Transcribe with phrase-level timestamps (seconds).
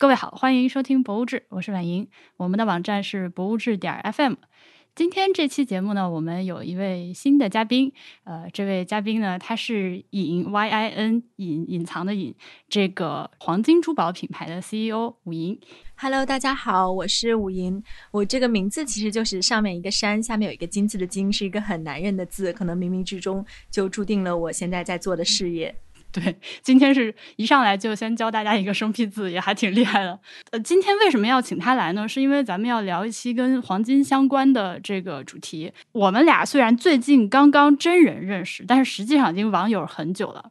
[0.00, 2.06] 各位好，欢迎收听博物志，我是婉莹。
[2.36, 4.34] 我们的网站是博物志点 FM。
[4.94, 7.92] 今天这期节目呢，我们有一位新的嘉宾。
[8.22, 12.32] 呃，这位嘉宾呢，他是隐 Y I N 隐隐藏的隐
[12.68, 15.58] 这个黄金珠宝品牌的 CEO 武银。
[15.96, 17.82] Hello，大家好，我是武银。
[18.12, 25.76] 我这个名字其实就是上面一个山，下面有一个金字的金，是一个很男人的字，可能冥冥之中就注定了我现在在做的事业。
[26.10, 30.18] 对，今天是一上来就先教大家一个生僻字，也还挺厉害的。
[30.50, 32.08] 呃，今天为什么要请他来呢？
[32.08, 35.70] 是因为咱们要聊一期跟黄金相关的这个主题。
[35.92, 40.50] 我们俩虽然最近刚刚真人认识，但是实际上已经网友很久了。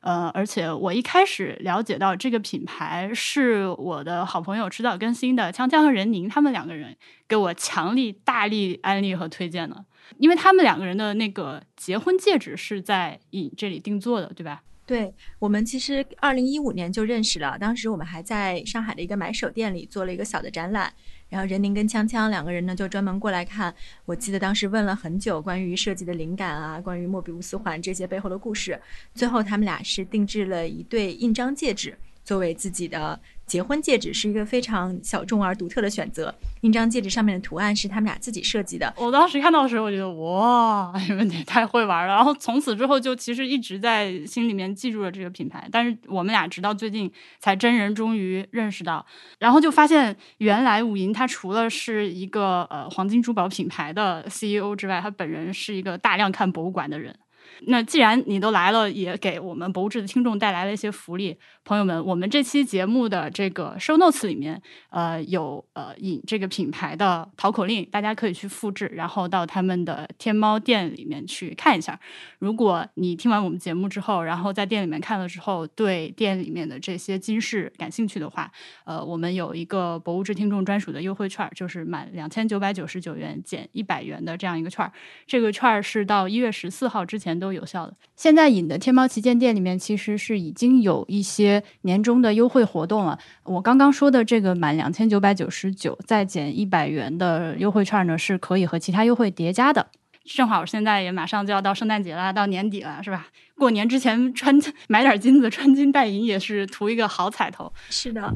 [0.00, 9.84] 呃，而且我一开始了解到这个品牌是我的好朋友迟早更新的锵锵和任宁他们两个人给我强力大力安利和推荐的，
[10.18, 14.62] 因为他们两个人的那个结婚戒指是在以这里定做的，对吧？
[14.86, 20.92] 对我们其实二零一五年就认识了，当时我们还在上海的一个买手店里做了一个小的展览，
[21.28, 23.74] 然后任宁跟锵锵两个人呢就专门过来看。
[24.04, 28.80] 我记得当时问了很久关于设计的灵感啊，关于莫比乌斯环这些背后的故事，
[29.12, 33.18] 最后他们俩是定制了一对印章戒指作为自己的。
[33.46, 36.34] 结婚戒指是一个非常小众而独特的选择。
[36.62, 38.92] 印章戒指上面的图案是他们俩自己设计的。
[38.98, 42.14] 我当时看到的时候，我觉得哇， 你们也太会玩了。
[42.14, 45.68] 然后从此之后，就其实一直在心里面记住了这个品牌。
[45.70, 49.06] 但是我们俩直到最近才真人终于认识到，
[49.38, 57.14] 然后就发现原来武银他除了是一个呃黄金珠宝品牌的 CEO 之外，他本人是一个大量看博物馆的人。
[57.62, 61.36] 那既然你都来了，也给我们博物志的听众带来了一些福利。
[61.64, 64.60] 朋友们，我们这期节目的这个 show notes 里面，
[64.90, 71.98] 呃，有呃引这个品牌的淘口令，大家可以去复制，然后到他们的天猫店里面去看一下。
[72.38, 78.48] 如果你听完我们节目之后，然后在店里面看了之后，对店里面的这些金饰感兴趣的话，
[78.84, 84.88] 呃，我们有一个博物志听众专属的优惠券，就是满两千九百九十九元减一百元的这样一个券。
[85.26, 87.94] 这个券是到一月十四号之前都都有效的。
[88.16, 91.62] 现在引的天猫旗舰店里面其实是已经有一些。
[91.82, 99.86] 年终的优惠活动了，我刚刚说的这个满两千九百九十九再减一百元的优惠券呢，是可以和其他优惠叠加的。
[100.24, 103.28] 正好现在也马上就要到圣诞节了，到年底了，是吧？
[103.56, 104.58] 过年之前穿
[104.88, 107.72] 买点金子，穿金戴银也是图一个好彩头。
[107.88, 108.32] 是的。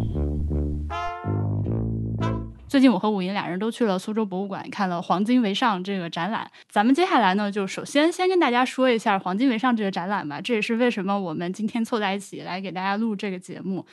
[2.70, 6.48] 最近我和武银俩人都去了苏州博物馆，看了《黄金为上》这个展览。
[6.69, 10.41] 咱们接下来呢，就首先先跟大家说一下《黄金为上》这个展览吧。
[10.41, 13.84] 这也是为什么我们今天凑在一起来给大家录这个节目。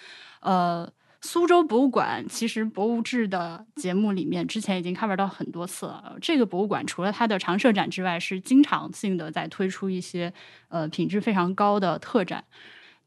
[0.42, 0.88] 呃，
[1.22, 6.16] 苏州博物馆其实博物志的节目里面之前已经 cover 到很多次了。
[6.22, 10.32] 这个博物馆除了它的常设展之外，是经常性的在推出一些
[10.70, 12.44] 呃品质非常高的特展。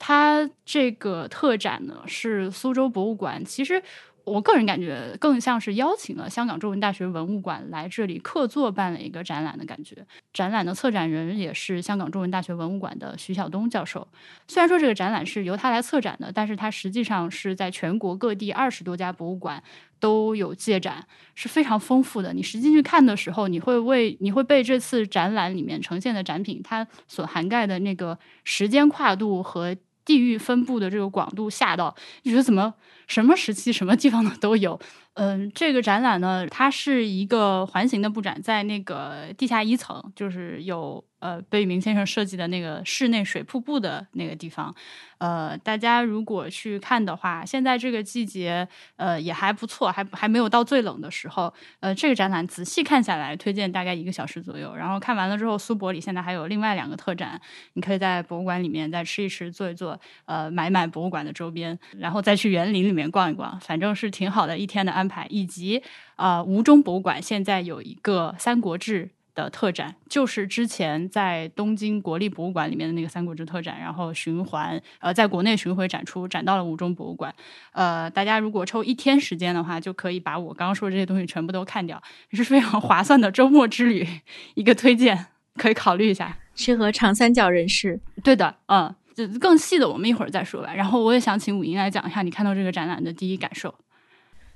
[0.00, 3.80] 它这个特展呢，是苏州博物馆其实。
[4.24, 9.96] 我个人感觉更像是邀请了香港中文大学文物馆来这里客座办了一个展览的感觉。
[10.32, 14.06] 展览的策展人也是香港中文大学文物馆的徐晓东教授。
[14.48, 19.62] 虽然说这个展览是由他来策展的，但是他实际上是在全国各地二十多家博物馆
[19.98, 22.32] 都有借展，是非常丰富的。
[22.32, 32.74] 你实际去看的时候，你会为你会被这次展览里面呈现的展品它所涵盖的那个时间跨度和地域分布的这个广度吓到，你觉得怎么？
[33.10, 34.78] 什么时期、什么地方的都有。
[35.20, 44.74] 嗯，这个展览呢，它是一个环形的布展，在那个地下一层，就是有呃贝聿铭先生设计的那个室内水瀑布的那个地方。
[45.18, 48.66] 呃，大家如果去看的话，现在这个季节
[48.96, 51.52] 呃也还不错，还还没有到最冷的时候。
[51.80, 54.74] 呃，这个展览仔细看下来，推荐大概一个小时左右。
[54.74, 57.38] 然后看完了之后，苏博里现在还有另外两个特展，
[57.74, 65.26] 你可以在博物馆里面再吃一吃、坐一坐，呃，买买博物馆的周边，然后再去园林里面逛一逛，反正是挺好的一天的安排排。
[65.28, 65.82] 以及
[66.16, 77.32] 啊，吴中博物馆现在有一个《三国志》的特展，就是之前在东京国立博物馆里面的那个《三国志》特展，然后循环呃，在国内巡回展出，展到了吴中博物馆。
[77.72, 84.06] 呃，大家如果抽一天时间的话，就可以把我刚刚说的这些东西全部都看掉，也是非常划算的周末之旅，
[84.54, 88.00] 一个推荐，可以考虑一下，适合长三角人士。
[88.24, 90.74] 对的，嗯，就更细的我们一会儿再说吧。
[90.74, 93.72] 然后我也想请武英来讲一下你看到这个展览的第一感受。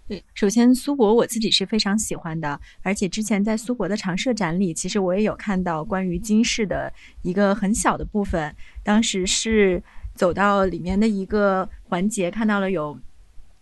[0.06, 6.93] 对，首先苏博我自己是非常喜欢的，而且之前在苏博的常设展里，其实我也有看到关于金饰的
[7.23, 8.55] 一个很小的部分。
[8.83, 9.83] 当时是
[10.15, 12.99] 走到里面的一个环节，看到了有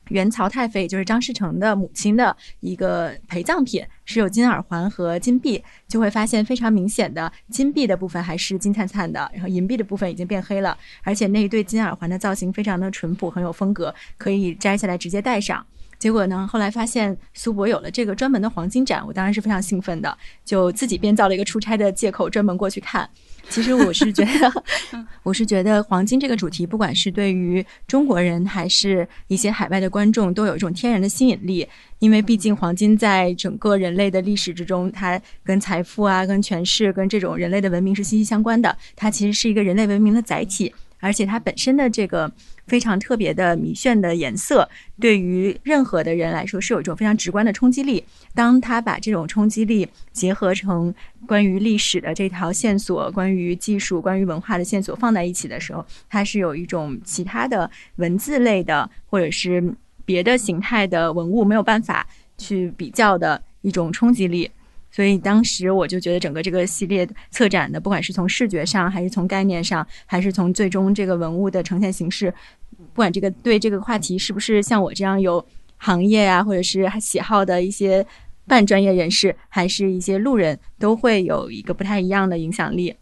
[0.09, 15.65] 元朝太妃，就是张士诚的母亲的一个陪葬品，是有金耳环和金币，就会发现非常明显的金币的部分还是金灿灿的，然后银币的部分已经变黑了，而且那一对金耳环的造型非常的淳朴，很有风格，可以摘下来直接戴上。
[16.03, 23.09] 结果呢，后来发现苏博有了这个专门的黄金展，我当然是非常兴奋的，就自己编造了一个出差的借口，专门过去看。
[23.49, 24.65] 其实我是觉得，
[25.23, 31.65] 我是觉得黄金这个主题，不管是对于中国人还是一些海外的观众，都有一种天然的吸引力。
[32.01, 38.77] 因为毕竟黄金在整个人类的历史之中，它跟财富啊、跟权势、跟这种人类的文明是息息相关的。
[38.97, 40.75] 它其实是一个人类文明的载体。
[41.03, 42.31] 而且它本身的这个
[42.69, 44.69] 非常特别的迷炫的颜色，
[45.01, 48.05] 对于任何的人来说是有一种非常直观的冲击力。
[48.35, 50.95] 当他把这种冲击力结合成
[51.27, 59.75] 关于历史的这条线索、关于技术、关于文化的线索放在一起的时候，它是有一种其他的文字类的或者是
[60.05, 62.07] 别的形态的文物没有办法
[62.39, 64.49] 去比较的一种冲击力。
[64.93, 72.33] 所以当时我就觉得整个这个系列策展的，不管是从视觉上，还是从概念上，还是从最终这个文物的呈现形式，
[72.77, 75.45] 不管这个对这个话题是不是像我这样有
[75.79, 78.07] 行业啊，或者是喜好的一些
[78.47, 82.95] 半专业人士，还是一些路人，都会有一个不太一样的影响力。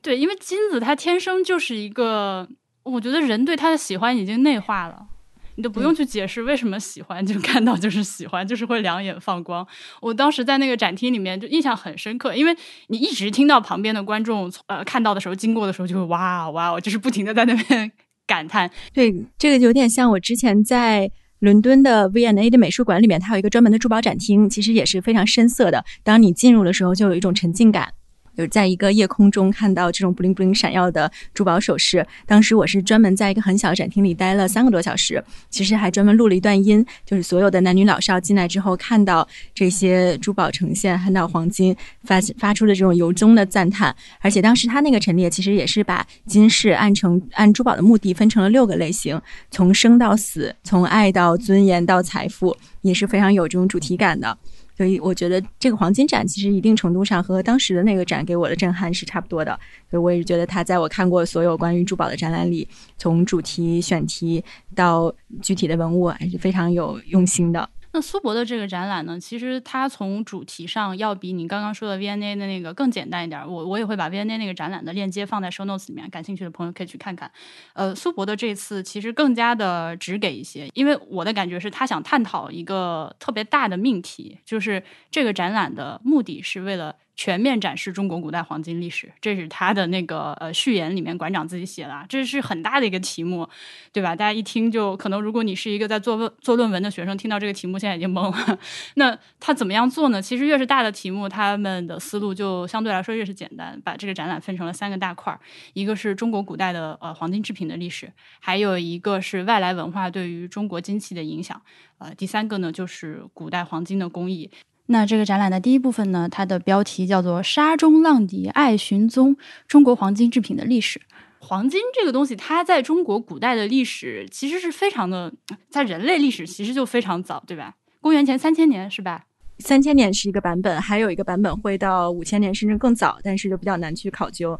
[0.00, 2.48] 对，因为金子它天生就是一个，
[2.84, 5.08] 我觉得人对它的喜欢已经内化了。
[5.56, 9.66] 你都不用去解释为什么喜欢，就看到就是喜欢，就是会两眼放光。
[10.00, 12.56] 我当时在那个展厅里面就印象很深刻，因为
[12.88, 17.90] 你一直听到旁边的观众呃看到的时候，经过的时候就会哇哇，我就是不停的在那边
[18.26, 18.70] 感叹。
[18.92, 21.10] 对，这个有点像我之前在
[21.40, 25.84] 伦敦的 V&A 的美术馆里面，它有一个专门的珠宝展厅，其实也是非常深色的。
[26.02, 27.92] 当你进入的时候，就有一种沉浸感。
[28.36, 49.20] 有在一个夜空中看到这种布灵布灵闪耀的珠宝首饰，当时我是专门在一个很小的展厅里待了三个多小时，其实还专门录了一段音，就是所有的男女老少进来之后看到这些珠宝呈现，看到黄金发发出的这种由衷的赞叹，而且当时他那个陈列其实也是把金饰按成按珠宝的目的分成了六个类型，
[49.50, 54.36] 从生到死，从爱到尊严到财富，也是非常有这种主题感的。
[54.76, 59.58] 所以我觉得这个黄金展其实一定程度上和当时的那个展给我的震撼是差不多的，
[59.90, 62.66] 所以我也是觉得它在我看过所有关于珠宝的展览里，
[62.98, 64.42] 从主题选题
[64.74, 67.68] 到具体的文物还是非常有用心的。
[67.94, 73.40] 那苏博的这个展览呢，其实它从主题上要比你刚刚说的 V N A 的那个更简单一点。
[73.48, 77.30] 我我也会把 V N A 那个展览的链接放在 Show Notes 里面，感兴趣的朋友可以去看看。
[77.72, 84.82] 呃，苏博的这次其实更加的直给一些，因为我的感觉是他想探讨一个特别大的命题，就是
[85.12, 86.96] 这个展览的目的是为了。
[87.16, 93.48] 全面展示中国古代黄金历史，这是他的那个呃序言里面馆长自己写的，这是很大的一个题目，
[93.92, 94.16] 对吧？
[94.16, 98.58] 大家一听就可能，如果你是一个在做论做论文的学生，听到这个题目现在已经懵了。
[98.96, 100.20] 那他怎么样做呢？
[100.20, 103.80] 其实越是大的题目，他们的思路就相对来说越是简单。
[103.84, 105.38] 把这个展览分成了三个大块儿，
[105.72, 111.62] 一个是中国古代的呃黄金制品的历史，还有一个是外来文化对于中国金器的影响，
[111.98, 114.50] 呃，第三个呢就是古代黄金的工艺。
[114.86, 119.36] 那这个展览的第一部分呢，它的标题叫做《沙中浪底爱寻踪：
[119.66, 120.98] 中国黄金制品的历史》。
[121.38, 125.32] 黄金这个东西，它在中国古代的历史其实是非常的，
[125.70, 127.74] 在人类历史其实就非常早，对吧？
[128.00, 129.24] 公元前三千年是吧？
[129.58, 134.58] 三千年是一个版本，还有一个版本会到五千年甚至更早，但是就比较难去考究。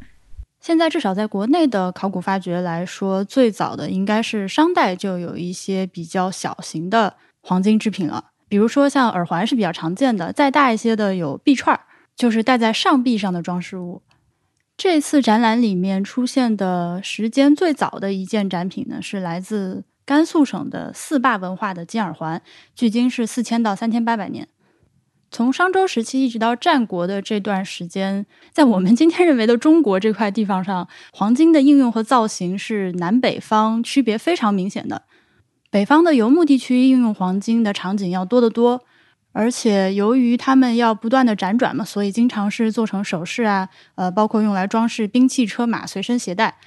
[0.60, 8.30] 现在至少在国内的考古发掘来说，最早的应该是商代就有一些比较小型的黄金制品了。
[8.54, 11.82] 比如说，像耳环是比较常见的，再大一些的有臂串儿，
[12.14, 14.00] 就是戴在上臂上的装饰物。
[14.76, 22.40] 这次展览里面出现的时间最早的一件展品呢，是来自甘肃省的四坝文化的金耳环，
[22.76, 24.46] 距今是四千到三千八百年。
[25.32, 35.02] 从商周时期一直到战国的这段时间，在我们今天认为的中国这块地方上，黄金的应用和造型是南北方区别非常明显的。
[35.74, 38.84] 北方的游牧地区应用黄金的场景要多得多，
[39.32, 46.58] 而且由于他们要不断的辗转嘛，所以经常是做成首饰啊，呃，包括用来装饰兵器、车马随身携带。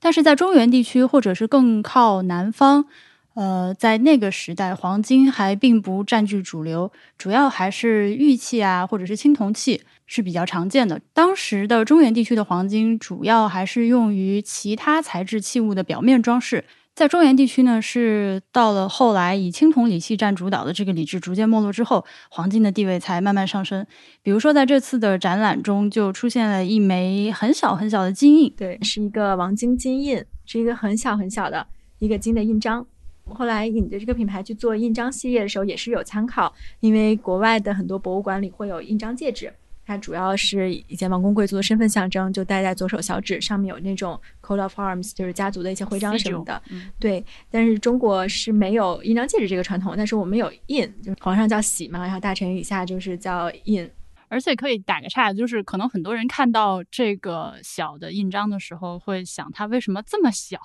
[0.00, 2.86] 但是在中原地区或者是更靠南方，
[3.34, 11.00] 呃，在那个时代，黄金还并不占据主流，主要还是玉器啊，或者是青铜器是比较常见的。
[11.12, 16.64] 当时的中原地区的黄金主要还是用于其他材质器物的表面装饰。
[16.96, 23.86] 在中原地区呢，是到了后来以青铜礼器占主导的这个礼制逐渐没落之后，黄金的地位才慢慢上升。
[24.22, 31.66] 比如说，在这次的展览中，就出现了一枚很小很小的金印，对，是一个王金金印，是一个很小很小的
[31.98, 32.86] 一个金的印章。
[33.26, 36.50] 后来引着这个品牌去做印章系列的时候，也是有参考，
[36.80, 39.52] 因为国外的很多博物馆里会有印章戒指。
[39.86, 46.60] 它主要是以前王公贵族的身份象征，就戴在左手小指，上面有那种 coat of arms，就是家族的一些徽章什么的。
[46.98, 53.88] 对，但是中国是没有印章戒指这个传统，但是我们有印，就是皇上叫玺嘛，然后大臣以下就是叫印。
[54.28, 60.58] 而且可以打个岔，就是可能很多人看到这个小的印章的时候，会想它为什么这么小？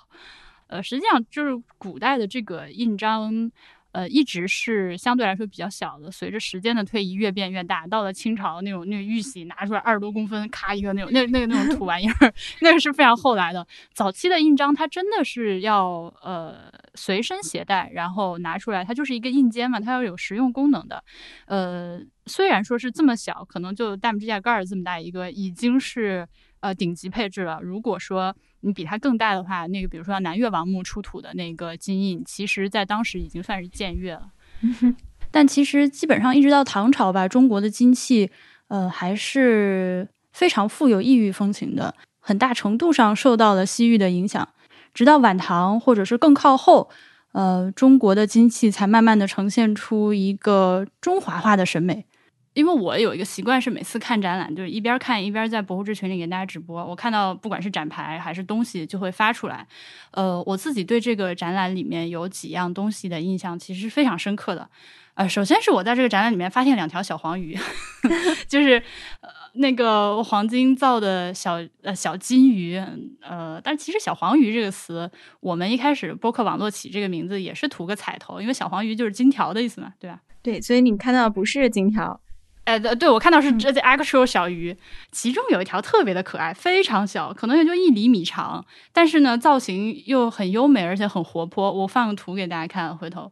[0.66, 3.52] 呃，实际上就是古代的这个印章。
[3.92, 7.86] 呃，一直是相对来说比较小的，随着时间的推移越变越大。
[7.88, 13.66] 到了清朝那种那个玉玺拿出来二十多公分，咔一个那种那那个那种土玩意儿， 那个是非常后来的。
[13.94, 21.04] 早期的印章它真的是要呃随身携带，然后拿出来，它就是一个印笺嘛，它要有实用功能的。
[21.46, 26.28] 呃，虽然说是这么小，可能就大拇指甲盖儿这么大一个，已经是
[26.62, 27.60] 呃顶级配置了。
[27.62, 34.30] 如果说你比它更大的话，那个比如说南越王墓出土的那个金印，其实在当时已经算是僭越了。
[35.32, 38.30] 但其实基本上一直到唐朝吧，中国的金器，
[38.68, 44.48] 呃，还是非常富有异域风情的，很大程度上受到了西域的影响。
[44.94, 46.90] 直到晚唐或者是更靠后，
[47.32, 52.06] 呃，中国的金器才慢慢的呈现出一个中华化的审美。
[52.54, 56.86] 因为我有一个习惯是每次看展览，就是一边看一边在博物志群里给大家直播。
[56.86, 59.66] 我看到不管是展牌还是东西，就会发出来。
[60.12, 64.70] 呃，我自己对这个展览里面有几样东西的印象其实是非常深刻的。
[65.14, 67.58] 呃，首先是我在这个展览里面发现两条小黄鱼，
[68.50, 68.82] 就是
[69.22, 72.78] 呃那个黄金造的小呃小金鱼。
[73.22, 80.22] 呃，但其实小黄鱼这个词，我们一开始播客网络起这个名字也是图个彩头，因为小黄鱼就是金条的意思嘛，对吧？
[80.42, 82.20] 对，所以你看到不是金条。
[82.66, 84.76] 哎，对，对我看到是这 actual 小鱼，
[85.12, 88.64] 其中有一条特别的可爱，非常小，可能也就一厘米长，
[88.94, 91.72] 但是呢，造型又很优美，而且很活泼。
[91.72, 93.32] 我放个图给大家看，回头。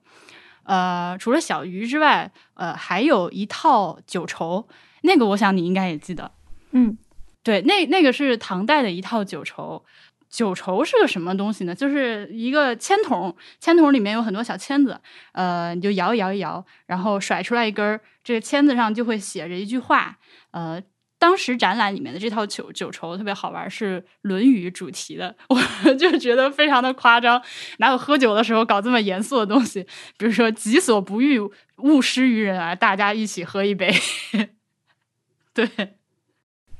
[0.64, 4.68] 呃，除了小鱼之外，呃，还有一套九绸，
[5.02, 6.32] 那个我想你应该也记得。
[6.72, 6.98] 嗯，
[7.44, 9.84] 对，那那个是唐代的一套九绸。
[10.30, 11.74] 九绸是个什么东西呢？
[11.74, 15.00] 就是一个签筒，签筒里面有很多小签子，
[15.34, 20.20] 呃，你就摇一摇一摇，然后甩出来一根儿，这个签子上就会写着一句话。
[20.52, 20.82] 呃，
[21.18, 27.42] 当时展览里面的这套九九绸特别好玩，是《论语》主题的， 我就觉得非常的夸张，
[27.80, 29.86] 哪有喝酒的时候搞这么严肃的东西？
[30.18, 31.40] 比如说“己所不欲，
[31.78, 33.92] 勿施于人”啊，大家一起喝一杯。
[35.54, 35.68] 对，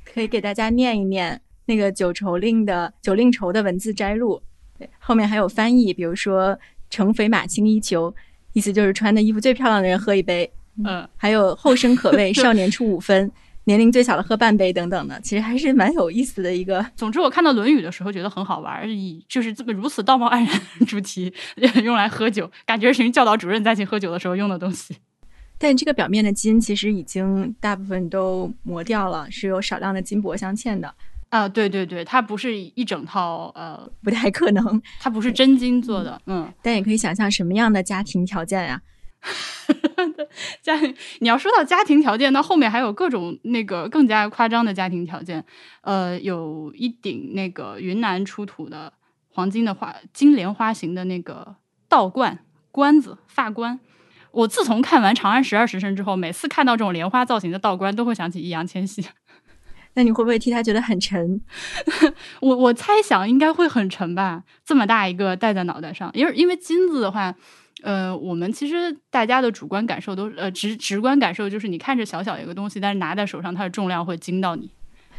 [0.04, 1.42] 可以给大家念一念。
[1.70, 4.42] 那个九愁令的九令愁的文字摘录，
[4.76, 6.58] 对，后面还有翻译，比如说
[6.90, 8.12] “乘肥马轻衣裘”，
[8.54, 10.50] 意思就是穿的衣服最漂亮的人喝一杯，
[10.84, 13.30] 嗯，还有“后生可畏，少年出五分”，
[13.64, 16.84] 年龄最小的喝半杯等等的，其实还是蛮有意思的一个。
[16.96, 21.32] 总之，我看到《论语》的时候觉得很好玩，以就是这么如此道貌岸然主题
[21.84, 24.96] 用来喝酒，感觉是教导主任在一起喝酒的时候用的东西。
[25.62, 30.92] 但这个表面的金其实已经大部分都磨掉了，是有少量的金箔镶嵌的。
[31.30, 38.82] 啊，对对对，它不是一整套，呃，不太可能，它不是真金做的，嗯，但也可以想象什么样的家庭条件 呀？
[40.62, 45.44] 家庭，你要说到家庭条件，那后面还有各种那个更加夸张的家庭条件，
[45.82, 48.92] 呃，有一顶那个云南出土的
[49.28, 51.54] 黄金的花金莲花形的那个
[51.88, 53.78] 道冠冠子发冠，
[54.32, 59.04] 我自从看完《长安十二时辰》之后，每次看到这种莲花造型的道冠，都会想起易烊千玺。
[59.94, 61.40] 那你会不会替他觉得很沉？
[62.40, 67.34] 我我猜想应该会很沉吧，这么大一个戴在脑袋上，因为因为金子的话，
[67.82, 74.70] 呃，我们其实大家的主观感受都呃直直观感受就是你看着小小一个东西，但是拿在手上它的重量会惊到你。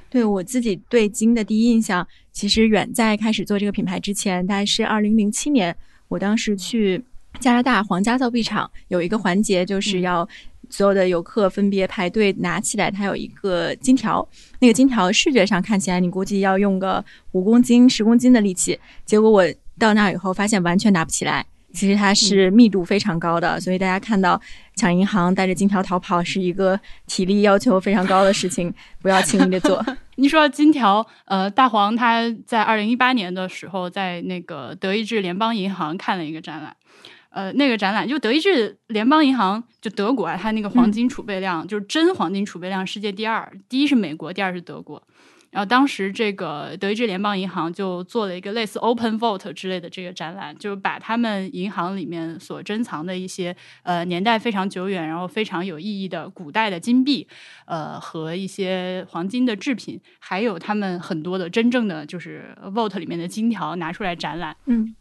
[0.09, 5.75] 对我自己对金的第一印象，其实远在开始做这个品牌之前，大概是二零零七年，
[6.07, 7.03] 我当时去
[7.39, 10.27] 加拿大皇家造币厂，有一个环节就是要。
[10.71, 14.27] 所有的游客分别排队拿起来，它有一个金条，
[14.59, 18.79] 那个金条视觉上看起来，你估计要用个五公斤、十公斤的力气。
[19.05, 19.45] 结果我
[19.77, 24.39] 到那以后发现完全拿不起来，其实它是密度非常高的，所以大家看到
[24.75, 29.85] 抢银行带着金条逃跑是一个体力要求非常高的事情，不要轻易的做。
[30.15, 36.75] 你说金条，呃，大黄他在二零一八年的时候在那个德意志联邦银行看了一个展览。
[37.31, 45.01] 呃，那个展览就德意志联邦银行，就德国啊，它那个黄金储备量就是真黄金储备量世界第二，第一是美国，第二是德国。
[45.49, 57.27] 然后当时这个德意志联邦银行就做了一个类似 Open Vault 之类的这个展览，就是把他们银行里面所珍藏的一些呃年代非常久远，然后非常有意义的古代的金币，
[57.65, 64.55] 呃和一些黄金的制品，还有他们很多的真正的就是 Vault 里面的金条拿出来展览。
[64.67, 64.95] 嗯。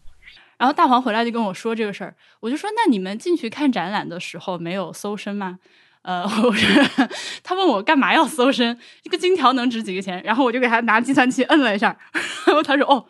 [0.60, 5.58] 然后大黄回来就跟我说这个事儿，我就说那你们进去看展览的时候没有搜身吗？
[6.02, 7.08] 呃， 我说
[7.42, 10.22] 他问我干嘛要搜身，一个金条能值几个钱？
[10.22, 11.96] 然后我就给他拿计算器摁了一下，
[12.46, 13.06] 然 后他说哦，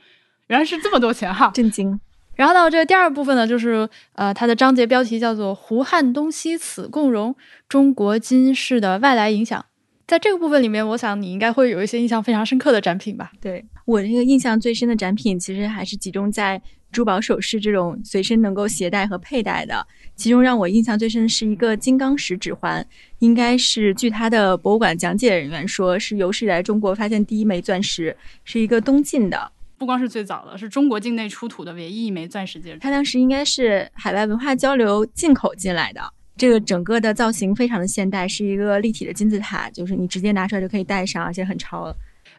[0.47, 1.99] 原来是这么多钱哈，震惊。
[2.37, 7.35] 然后到这个第二部分呢，就是呃，它的章节标题叫做“胡汉东西此共荣：
[7.69, 9.67] 中国金饰的外来影响”。
[10.07, 13.31] 在这个部分里面，我想你应该会有一些印象非常深刻的展品吧？
[13.41, 19.87] 对我这个印象最深的展品，其实还是集中在珠宝首饰这种随身能够携带和佩戴的。
[20.17, 22.87] 其中让我印象最深的是一个金刚石指环，
[23.21, 32.79] 应该是据它的博物馆讲解人员说，是有史以来中国发现第一枚钻石，是一个东晋的，不光是最早的，是中国境内出土的唯一一枚钻石戒指。
[32.81, 36.03] 它当时应该是海外文化交流进口进来的。
[36.37, 41.95] 这个整个的造型非常的现代，是一个立体的金字塔，就是你直接拿出来就可以戴上，而且很潮。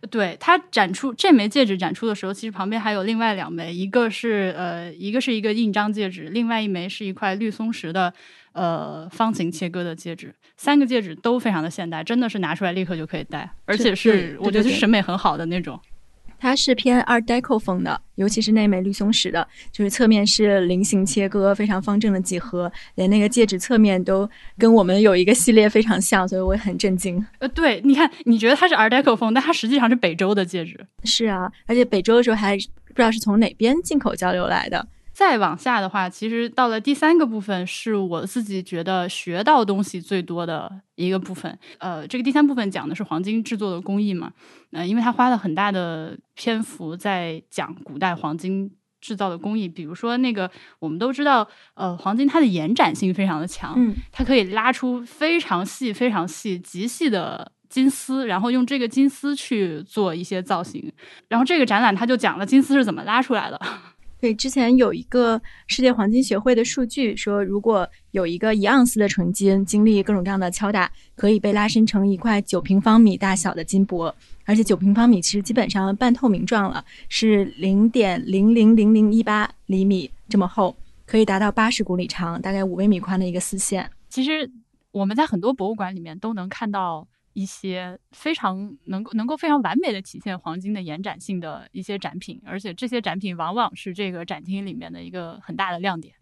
[0.10, 8.12] 对它展出这枚戒指展出的时候，其实旁边还有另外两枚，一个是呃，一个是一个印章戒指，另外一枚是一块绿松石的
[8.54, 10.34] 呃方形切割的戒指。
[10.58, 15.80] 三个戒指都非常的现代，真的是拿出来立刻就可以戴，而且是我觉得审美很好的那种。
[16.42, 27.24] 它是偏 Art Deco 风的，尤其是那枚绿松石的，就是侧面是菱形切割，非常方正的几何，连那个戒指侧面都跟我们有一个系列非常像，所以我很震惊。
[27.38, 30.84] 呃，对，你看，你觉得它是 Art Deco 风，但它实际上是北周的戒指。
[31.04, 34.88] 是啊，而且北周的时候还不知道是从哪边进口交流来的。
[35.22, 41.56] 再往下的话，其实到了第三个部分，是我自己觉得学到东西最多的一个部分。
[41.78, 44.34] 呃，这个第三部分讲的是黄金制作的工艺嘛，
[44.72, 49.70] 呃，因为他花了很大的篇幅在讲古代黄金制造的工艺。
[49.70, 50.50] 比如说那个，
[50.80, 60.92] 我们都知道，呃，黄金它的延展性非常的强，嗯，它可以拉出非常细、非常细、极细的金丝，然后用这个金丝去做一些造型。
[61.28, 63.62] 然后这个展览它就讲了金丝是怎么拉出来的。
[64.22, 74.14] 对，之前有一个世界黄金协会的数据说，如果有一个一盎司的纯金经历各种各样的敲打，可以被拉伸成一块九平方米大小的金箔，
[74.46, 80.76] 而且九平方米其实基本上半透明状了，是零点零零零零一八厘米这么厚，
[81.08, 83.90] 可以达到八十公里长，大概五微米宽的一个丝线。
[84.08, 84.48] 其实
[84.92, 87.08] 我们在很多博物馆里面都能看到。
[87.34, 96.14] 一些非常能够能够非常完美的体现黄金的延展性的一些展品，而且这些展品往往是这个展厅里面的一个很大的亮点。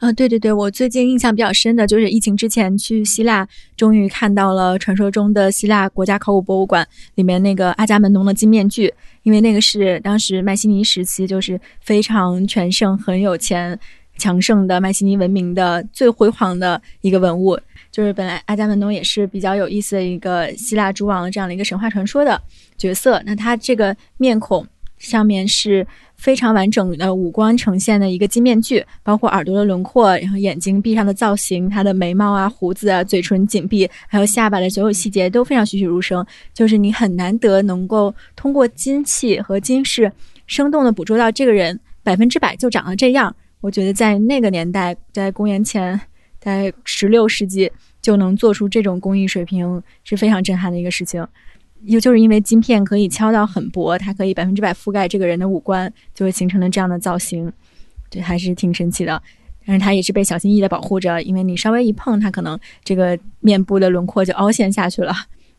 [0.00, 8.90] 嗯，对对对，我最近印象比较深的就是疫情之前去希腊，终于看到了传说中的希腊国家考古博物馆里面那个阿伽门农的金面具，
[9.24, 13.78] 因为那个是当时迈锡尼时期就是非常全盛、很有钱、
[14.16, 17.60] 强盛的迈锡尼文明的最辉煌的一个文物。
[17.98, 22.40] 就是本来阿伽门农也是比较有意思的一个希腊诸王这样的一个神话传说的
[22.76, 23.20] 角色。
[23.26, 24.64] 那他这个面孔
[24.98, 25.84] 上面是
[26.14, 36.24] 非常完整的五官呈现的一个金面具，包括耳朵的轮廓，然后眼睛闭上的造型，他的眉毛啊、胡子啊、嘴唇紧闭，还有下巴的所有细节都非常栩栩如生。
[36.54, 40.12] 就是你很难得能够通过金器和金饰
[40.46, 43.34] 生动的捕捉到这个人百分之百就长得这样。
[43.60, 46.00] 我觉得在那个年代，在公元前。
[46.40, 47.70] 在十六世纪
[48.08, 51.28] 就能做出这种工艺水平是非常震撼的一个事情，
[51.82, 57.52] 又就是因为金片可以敲到很薄，它可以百分之百覆盖这个人的五官，就会形成了这样的造型，
[58.08, 59.22] 这还是挺神奇的。
[59.66, 65.12] 但是它也是被小心翼翼的保护着，因为你稍微一碰它，可能这个面部的轮廓就凹陷下去了，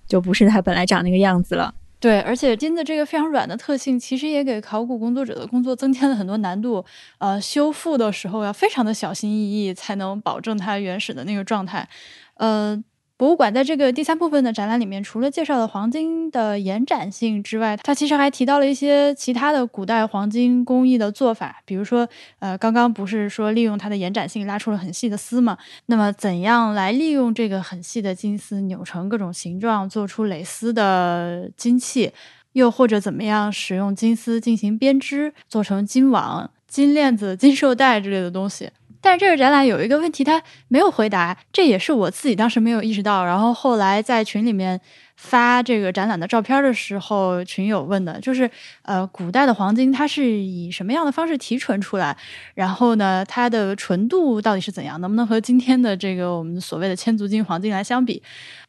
[0.08, 1.76] 就不是它本来长那个样子了。
[2.00, 6.84] 对，而且金的这个非常软的特性，其实也给考古工作者的工作增添了很多难度。
[7.20, 11.88] 呃，修复的时候要非常的小心翼翼，才能保证它原始的那个状态。
[12.40, 12.84] 呃。
[13.20, 21.62] 博物馆在这个第三部分的展览里面，除了介绍了黄金的延展性之外，它其实还提到了一些其他的古代黄金工艺的做法。
[21.66, 22.08] 比如说，
[22.40, 25.58] 呃，刚刚不是说利用它的延展性拉出了很细的丝嘛？
[25.88, 32.14] 那么，怎样来利用这个很细的金丝扭成各种形状，做出蕾丝的金器？
[32.54, 38.70] 又或者怎么样使用金丝进行编织，做成金网、金链子、金绶带之类的东西？
[39.02, 43.26] 但是这个展览有一个问题，他没有回答，这也是我自己当时没有意识到。
[43.26, 44.80] 然后后来在群里面
[45.16, 48.50] 发这个展览的照片的时候，群友问的就是：
[48.84, 52.16] 呃，古代的黄金它是以什么样的方式提纯出来？
[52.56, 55.00] 然后呢，它的纯度到底是怎样？
[55.00, 58.22] 能不能和今天的这个我们所谓的千足金黄金来相比？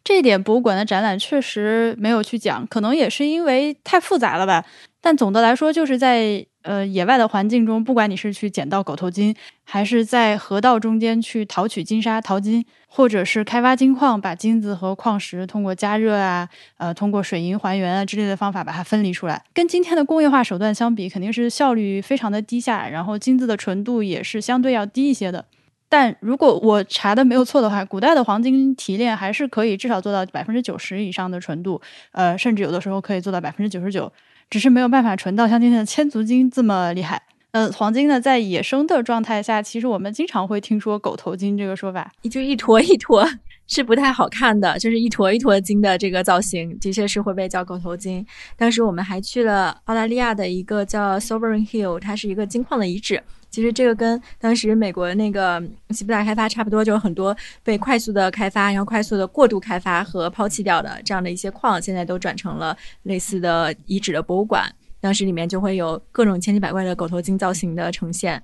[0.03, 4.65] 这一点博物馆的展览确实没有去讲，可能也是因为太复杂了吧。
[5.01, 25.45] 但总的来说，就是在呃，野外的环境中，不管你是去捡到狗头金，还是在河道中间去淘取金沙淘金，或者是开发金矿，把金子和矿石通过加热啊，呃，通过水银还原啊之类的方法把它分离出来，跟今天的工业化手段相比，肯定是效率非常的低下，然后金子的纯度也是相对要低一些的。
[25.89, 31.81] 但如果我查的没有错的话，古代的黄金提炼还是可以至少做到百分之九十以上的纯度，
[32.13, 34.13] 呃，甚至有的时候可以做到百分之九十九。
[34.51, 37.23] 只是没有办法纯到像今天的千足金这么厉害。
[37.53, 43.29] 嗯，黄金呢，在野生的状态下，其实我们经常会听说狗头金这个说法，就一坨一坨
[43.67, 48.25] 是不太好看的，就是一坨一坨金的这个造型，的确是会被叫狗头金。
[48.57, 53.21] 当时我们还去了澳大利亚的一个叫 Sovereign Hill，它是一个金矿的遗址。
[53.51, 64.73] 其实这个跟当时美国那个西部大开发差不多，就是很多被快速的开发，然后快速的过度开发和抛弃掉的这样的一些矿，现在都转成了类似的遗址的博物馆。
[65.01, 68.43] 当时里面就会有各种千奇百怪的狗头金造型的呈现，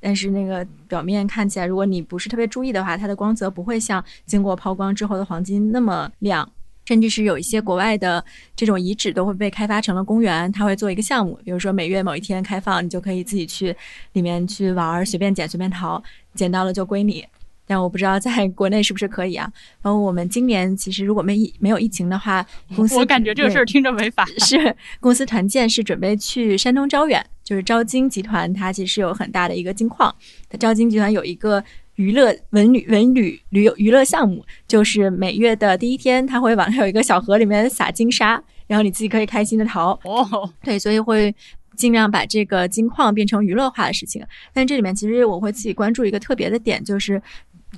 [0.00, 6.50] 但是那个表面看起来，如果你不是特别注意的话，它的光泽不会像经过抛光之后的黄金那么亮。
[6.84, 8.24] 甚至是有一些国外的
[8.56, 13.74] 这种遗址都会被开发成了公园，它会做一个项目，比如说每月某一天开放，你就可以自己去
[14.14, 16.02] 里面去玩，随便捡随便淘，
[16.34, 17.24] 捡到了就归你。
[17.64, 19.50] 但我不知道在国内是不是可以啊？
[19.80, 24.26] 然后我们今年其实如果没疫没有疫情的话，公司 我感觉这个事儿听着违法。
[24.38, 30.12] 是公司团建是准备去山东招远，就是招金集团，它其实有很大的一个金矿，
[30.58, 31.62] 招金集团有一个。
[31.96, 39.98] 娱乐文旅文旅旅游娱乐项目，就是每月的第一天，他会往上有一个小河里面撒金沙，然后你自己可以开心的淘。
[40.04, 41.34] 哦，对，所以会
[41.76, 44.24] 尽量把这个金矿变成娱乐化的事情。
[44.52, 47.20] 但这里面其实我会自己关注一个特别的点，就是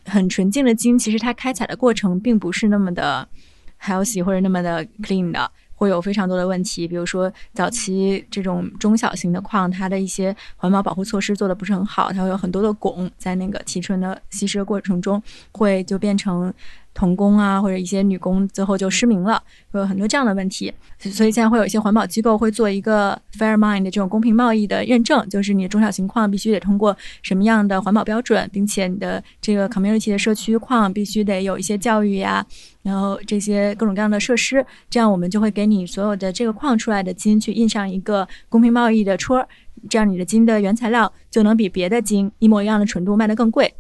[0.05, 3.29] 很纯净的金，其实它开采的过程并不是那么的
[3.83, 5.51] healthy 或者那么的 clean 的。
[5.75, 16.53] 会有非常多的问题，比如说早期这种中小型的矿，它的一些环保保护措施做的不是很好，它会有很多的汞在那个提纯的稀释的过程中，会就变成。
[16.97, 20.73] 童工啊，或者一些女工最后就失明了，会有很多这样的问题。
[21.01, 32.47] 所以现在会有一些环保机构会做一个 fair mine 的这种公平贸易的认证，就是你的中小型矿必须得通过什么样的环保标准，并且你的这个 community 的社区矿必须得有一些教育呀，
[32.85, 39.49] 然后这些各种各样的设施，这样我们就会给你所有的这个矿出来的金去印上一个公平贸易的戳儿，
[39.89, 43.75] 这样你的金的原材料就能比别的金一模一样的纯度卖得更贵。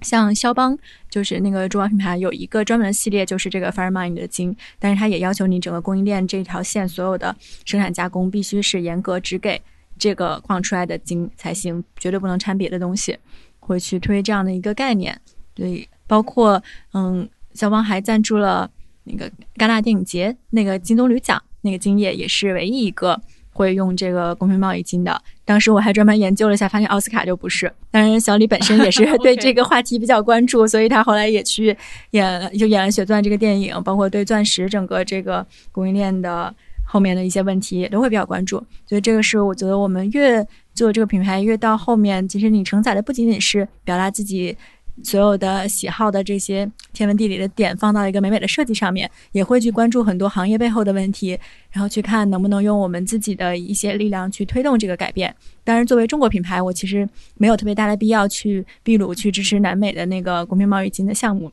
[0.00, 0.78] 像肖邦
[1.10, 9.60] 就是那个珠宝品牌，有一个专门的系列，就是这个 Fire Mine 的金，但是它也要求你整个供应链这条线所有的生产加工必须是严格只给
[9.98, 13.18] 这个矿出来的金才行，绝对不能掺别的东西，
[13.58, 15.20] 会去推这样的一个概念。
[15.52, 16.62] 对，包括
[16.94, 18.70] 嗯，肖邦还赞助了
[19.04, 23.20] 那个戛纳电影节那个金棕榈奖，那个金叶也是唯一一个。
[23.52, 27.70] 会用这个公平贸易金的，当时我还专门研究了一下，发现奥斯卡就不是。
[27.90, 31.76] 当然，小李本身也是 对这个话题比较关注，所以他后来也去
[32.12, 38.64] 演，就演了《血钻》这个电影，包括对钻石整个这个供应链的后面的一些问题也都会比较关注。
[38.86, 44.56] 所以这个是我觉得我们越做这个品牌越到后面，其实你承载的不仅仅是表达自己。
[45.02, 51.38] 所有的喜好的这些天文地理的点放到一个美美的设计上面，也会去关注很多行业背后的问题，
[51.70, 55.34] 然后去看能不能用我们自己的一些力量去推动这个改变。
[55.64, 61.50] 当然，作为中国品牌，我其实没有特别大的必要去秘鲁去支持南美的那个国民贸易金的项目，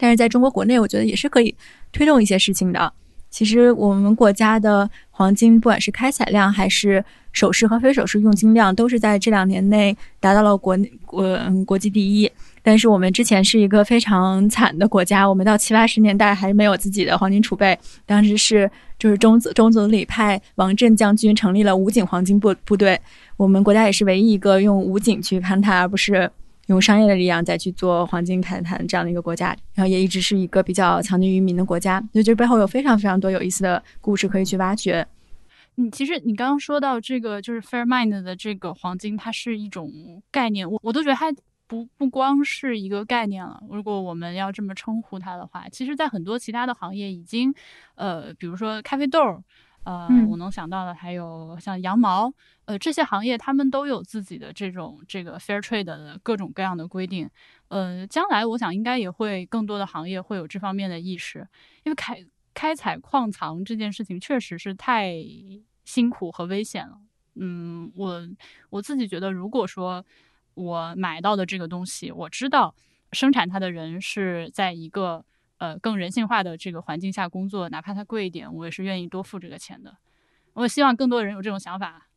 [0.00, 1.54] 但是在中国国内，我觉得也是可以
[1.92, 2.92] 推动一些事情的。
[3.30, 12.30] 其实我们国家的黄金，不管是开采量还是首饰和非首饰用金量，都是在这两年内达到了国国国际第一。
[12.62, 17.76] 但是我们之前是一个非常惨的国家，我们到七八十年代还是没有自己的黄金储备。
[18.06, 23.00] 当时是就是中子中总理派王震将军成立了武警黄金部部队，
[23.36, 26.30] 我们国家也是唯一一个用武警去勘探，而不是
[26.66, 29.56] 用商业的力量再去做黄金勘探这样的一个国家。
[29.74, 35.04] 然后也一直是一个比较强金于民的国家，所以这背后有非常非常多有意思的故事可以去挖掘。
[35.76, 39.90] 嗯，其实你刚刚说到这个就是 Fair Mind 的这个黄金，它是一种
[40.30, 41.34] 概念，我我都觉得它。
[41.72, 47.50] 不不光是一个概念了，如果我们要这么称呼它的话，其实，在很多其他的行业已经，
[47.94, 49.42] 呃，比如说咖啡豆，
[49.84, 52.30] 呃，我能想到的还有像羊毛，
[52.66, 57.26] 呃，这些行业他们都有自己的这种这个 fair trade 的各种各样的规定，
[57.68, 61.48] 呃，将来我想应该也会更多的行业会有这方面的意识，
[61.84, 65.14] 因为开开采矿藏这件事情确实是太
[65.86, 66.98] 辛苦和危险了，
[67.36, 68.28] 嗯，我
[68.68, 70.04] 我自己觉得，如果说。
[70.54, 72.74] 我买到的这个东西，我知道
[73.12, 75.24] 生产它的人是在一个
[75.58, 79.96] 呃更人性化的这个环境下工作，哪怕它贵一点，我也是愿意多付这个钱的。
[80.54, 82.08] 我希望更多人有这种想法。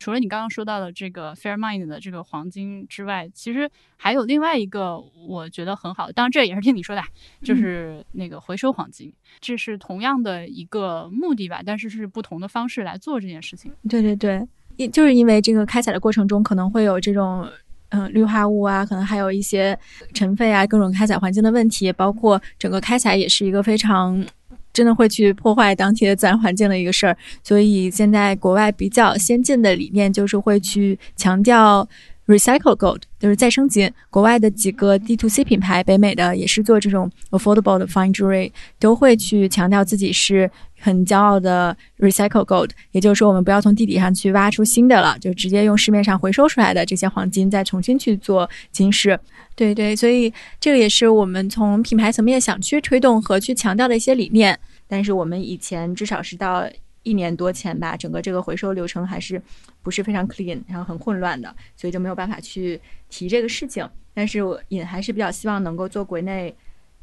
[0.00, 7.02] 除了你刚刚说到的这个 Fairmind 的这个黄金之外，其实还有另外一个我觉得很好，当然这也是听你说的，
[7.42, 13.72] 就是那个回收黄金，这是同样的一个目的吧，但是是不同的方式来做这件事情。
[13.88, 14.46] 对对对，
[14.76, 17.50] 也就是因为这个开采的过程中可能会有这种
[17.90, 19.78] 嗯氯化物啊，可能还有一些
[20.12, 24.24] 尘肺啊，各种开采环境的问题，包括整个开采也是一个非常。
[24.70, 31.88] 真的会去破坏当地的自然环境的一个事儿，所以现在国外比较先进的理念就是会去强调
[32.28, 33.90] recycle gold，就是再生金。
[34.10, 42.70] 国外的几个 D to C 品牌，北美的也是做这种 affordable 的 fine jewelry，都会去强调自己是很骄傲的 recycle gold。
[42.92, 49.18] 也就是说，我们不要从地底上去挖出新的了，就直接用市面上回收出来的这些黄金再重新去做金饰。
[49.56, 54.56] 对对，所以这个也是我们从品牌层面想去推动和去强调的一些理念。
[54.86, 56.64] 但是我们以前至少是到
[57.02, 59.40] 一年多前吧，整个这个回收流程还是
[59.82, 63.88] 不是非常 clean，然后很混乱的，所以就没有办法去提这个事情。
[64.12, 66.54] 但是我也还是比较希望能够做国内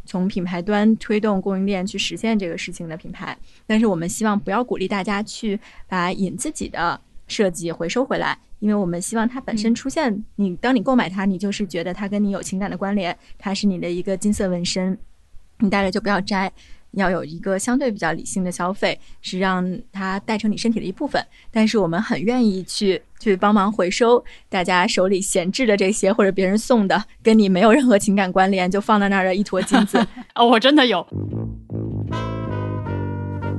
[0.05, 3.35] 从品牌端推动供应链去实现这个事情的品牌。
[3.65, 14.97] 但是我们希望不要鼓励大家去把引自己的设计回收回来，因为我们希望它本身出现，你当你购买它，你就是觉得它跟你有情感的关联，它是你的一个金色纹身，
[15.59, 16.51] 你戴着就不要摘。
[16.95, 21.23] 要有一个相对比较理性的消费，是让它带成你身体的一部分。
[21.51, 29.97] 但是我们很愿意去去帮忙回收大家手里闲置的这些，或者别人送的，跟你没有任何情感关联就放在那儿的一坨金子。
[30.35, 31.05] 哦，我真的有。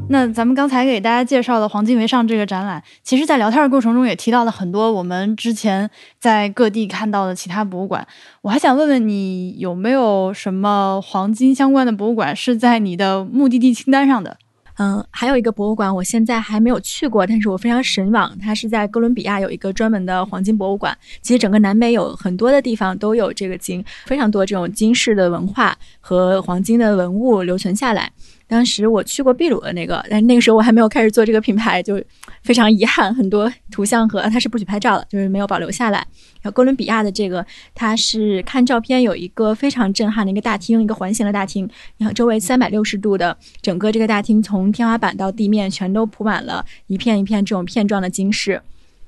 [0.08, 5.90] 那咱们刚才给大家介绍的“黄金为上”这个展览，其实，在聊天的过程中也提到了很多我们之前
[6.20, 8.06] 在各地看到的其他博物馆。
[8.42, 14.36] 我还想问问你，有没有什么黄金相关的博物馆是在你的目的地清单上的？
[14.78, 18.38] 嗯，还有一个博物馆，我现在还没有去过，但是我非常神往。
[18.38, 20.96] 它是在哥伦比亚有一个专门的黄金博物馆。
[21.20, 28.12] 其实整个南美有很多的地方都有这个金，非常多这种金饰的文化和黄金的文物留存下来。
[28.48, 32.00] 当时我去过秘鲁的那个，但那个时候我还没有开始做这个品牌，就
[32.44, 35.98] 非常遗憾，很多图像和它是不许拍照的，就是没有保留下来。
[36.40, 48.62] 然后哥伦比亚的这个，它是看照片有一个非常震撼的一个大厅，一个环形的大厅，然后周围三百六十度的整个这个大厅从天花板到地面全都铺满了一片一片这种片状的金饰，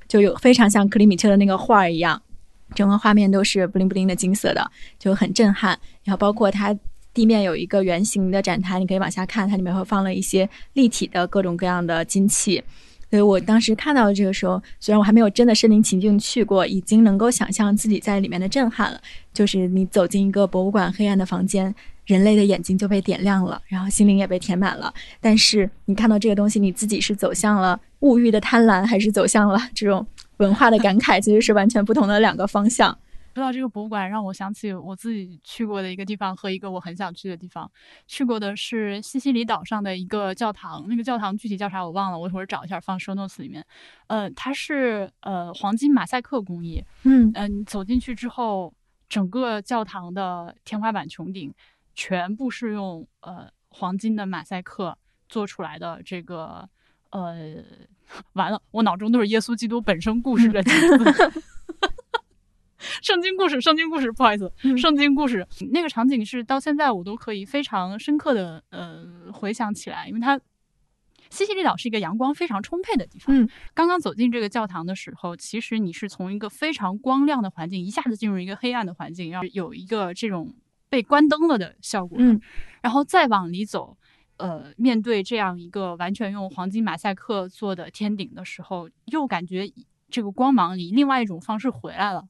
[0.08, 2.20] 就有非常像克里米特的那个画儿一样，
[2.74, 5.78] 整个画面都是布灵布灵的金色的，就很震撼。
[6.02, 6.76] 然后包括它。
[7.18, 12.62] 地面有一个圆形的展台，你可以往下看，它里面会放了一些立体的各种各样的金器。
[13.10, 19.00] 所以我当时看到这个时候，虽然我还没有真的身临其境去过，已经能够想象自己在里面的震撼了。
[19.34, 21.74] 就是你走进一个博物馆黑暗的房间，
[22.06, 24.94] 人类的眼睛就被点亮了，然后心灵也被填满了。
[25.20, 32.96] 但是你看到这个东西，你自己是走向了物欲的贪婪，还是走向了这种文化的感慨，其实是完全不同的两个方向。
[33.38, 37.70] 说到这个博物馆，让我想起我自己去过的一个地方和一个我很想去的地方。
[38.08, 43.64] 去过的是西西里岛上的一个教堂，那个教堂具体叫啥我忘了，我一会儿找一下放 show notes 里面。
[44.08, 46.82] 呃，它是呃黄金马赛克工艺。
[47.04, 48.74] 嗯嗯，走进去之后，
[49.08, 51.54] 整个教堂的天花板、穹顶
[51.94, 54.98] 全部是用呃黄金的马赛克
[55.28, 56.02] 做出来的。
[56.04, 56.68] 这个
[57.10, 57.62] 呃，
[58.34, 60.60] 完了，我脑中都是耶稣基督本身故事的。
[63.02, 70.38] 圣经故事，圣经故事，不好意思，圣经故事那个场景是到现在我都可以非常深刻的呃回想起来，因为它
[71.30, 73.36] 西西里岛是一个阳光非常充沛的地方。
[73.36, 80.54] 嗯，刚刚走进这个教堂的时候，其实你是从一个非常光亮的环境一下子进入一个黑暗的环境，然后有一个这种
[80.88, 82.16] 被关灯了的效果。
[82.20, 82.40] 嗯，
[82.80, 83.98] 然后再往里走，
[84.36, 89.70] 呃，面对这样一个完全用黄金马赛克做的天顶的时候，又感觉
[90.08, 92.24] 这个光芒以另外一种方式回来了。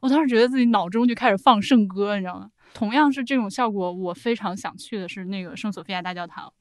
[0.00, 2.50] 我当时觉得自己脑中就开始放圣歌，你知道吗？
[2.72, 6.52] 同样是这种效果，我非常想去的是那个圣索菲亚大教堂。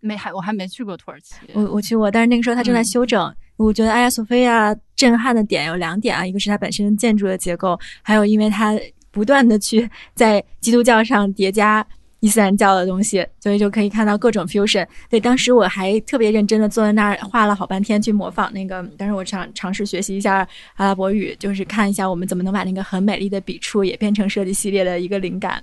[0.00, 3.34] 没还我还没去过土耳其，我我去过，但是那个时候它正在修整。
[3.56, 8.78] 我觉得埃亚索菲亚震撼的点有两点啊，一个是它本身建筑的结构，还有因为它
[9.10, 11.84] 不断的去在基督教上叠加。
[12.26, 14.84] 伊斯兰教的东西，所以就可以看到各种 fusion。
[15.08, 18.84] 对，当时我还特别认真的坐在那儿画了好半天，去模仿那个。
[18.98, 20.38] 但是我想尝试学习一下
[20.74, 25.62] 阿拉伯语，就是看一下我们怎么能把那个很美丽的笔触也变成设计系列的一个灵感。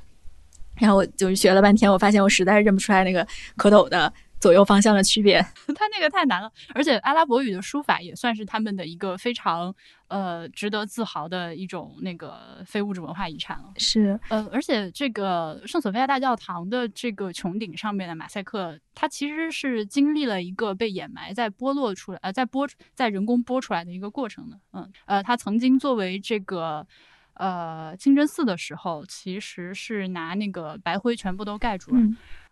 [0.80, 4.12] 然后我就是学了半天，我发现我实在是认不出来那个蝌蚪的
[4.43, 5.41] 左右方向的区别。
[5.73, 9.73] 它那个太难了，而且阿拉伯语的书法也算是他们的一个非常
[10.10, 13.71] 呃值得自豪的一种那个非物质文化遗产了。
[13.77, 24.60] 是，呃，而且这个圣索菲亚大教堂的这个穹顶上面的马赛克，它其实是经历了一个被掩埋、再剥落出来，呃，在剥在人工剥出来的一个过程的。
[24.73, 26.86] 嗯，呃，它曾经作为这个
[27.35, 32.01] 呃清真寺的时候，其实是拿那个白灰全部都盖住了。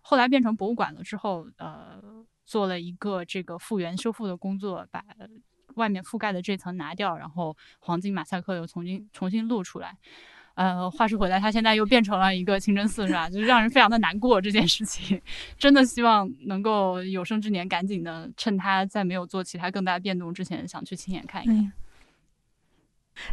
[0.01, 2.01] 后来变成博物馆了之后，呃，
[2.45, 5.03] 做了一个这个复原修复的工作，把
[5.75, 9.95] 外面覆盖的这层拿掉，然后黄金马赛克又重新重新露出来。
[10.55, 13.29] 呃，话说回来，它现在又变成了一个清真寺，是吧？
[13.29, 15.21] 就是让人非常的难过这件事情。
[15.57, 21.71] 真的希望能够有生之年赶紧的，趁它在没有做其他更大变动之前，想去亲眼看一看。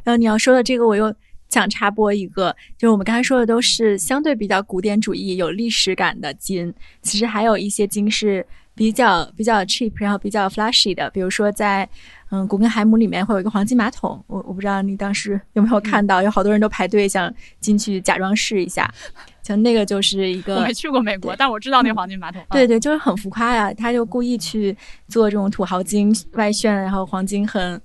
[0.05, 1.15] 然后你要说的这个，我又。
[1.49, 11.89] 想插播一个，就是我们刚才说的都是相对比较古典主义、有历史感的金，其实还有一些金是比较比较 cheap，然后比较 flashy 的，比如说在
[12.31, 18.93] 嗯古根海姆里面会有一个黄金马桶，我我不知道你当时有没有看到，有好多人都排队想进去假装试一下，
[19.43, 24.77] 像那个就是一个我没去过美国，但我知道那黄金马桶，对对，就是很浮夸呀，他就故意去
[25.09, 27.81] 做这种土豪金外炫，然后黄金很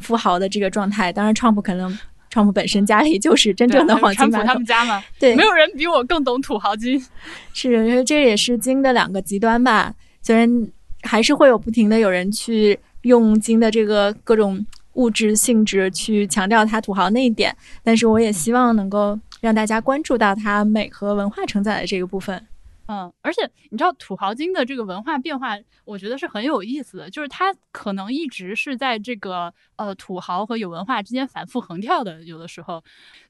[0.00, 1.98] 富豪的这个状态，当然 Trump 可能。
[2.36, 5.02] 川普本身家里就是真正的黄金马桶，他们家嘛？
[5.18, 7.02] 对，没有人比我更懂土豪金。
[7.54, 9.94] 是，因为这也是金的两个极端吧。
[10.20, 10.68] 虽然
[11.00, 22.44] 还是会有不停的有人去用金的这个各种物质性质去强调它土豪那一点，但是我也希望能够让大家关注到它美和文化承载的这个部分。
[22.88, 32.22] 嗯，而且你知道土豪金的这个文化变化，我觉得是很有意思的，就是它可能一直是在这个呃土豪和有文化之间反复横跳的。
[32.22, 32.82] 有的时候，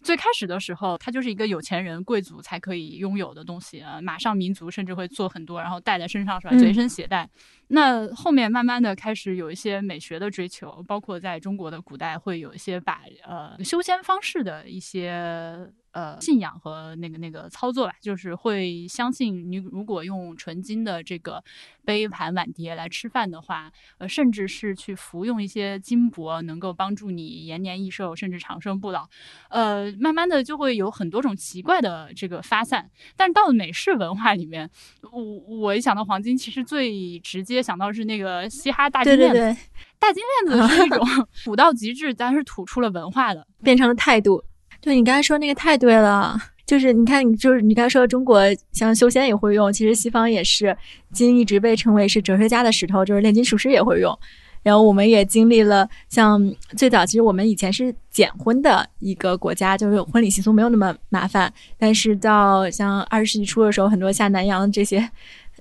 [0.03, 6.59] 最开始的时候，它就是一个有钱人贵族才可以拥有的东西啊，马上民族甚至会做很多，然后带在身上是吧？
[6.59, 7.29] 随身携带。
[7.69, 15.73] 那后面慢慢的开始有一些美学的追求，包括在中国的古代会有一些把呃修仙方式的一些。
[15.97, 21.43] 呃，信仰和那个那个操作吧，就是会相信你如果用纯金的这个
[21.87, 29.09] 杯盘碗碟来吃饭的话，呃，甚至是去服用一些金箔，能够帮助你延年益寿，甚至长生不老。
[29.49, 32.91] 呃，慢慢的就会有很多种奇怪的这个发散。
[33.17, 34.69] 但是到了美式文化里面，
[35.11, 39.61] 我我一想到黄金，其实最直接想到是那个嘻哈大金链子。
[39.99, 41.03] 大金链子是一种
[41.43, 44.45] 土到极致，但是土出了文化的，变成了态度。
[44.87, 50.77] 对你刚才说那个太对了，就是你看，你就是你刚才说中国像修仙也会用，其实西方也是
[51.13, 54.17] 金一直被称为是哲学家的石头，就是炼金术师也会用。
[54.63, 56.41] 然后我们也经历了像
[56.77, 61.53] 最早，其实我们以前是简婚的一个国家，就是婚礼习俗没有那么麻烦。
[61.77, 65.11] 但是到像二十世纪初的时候，很多下南洋这些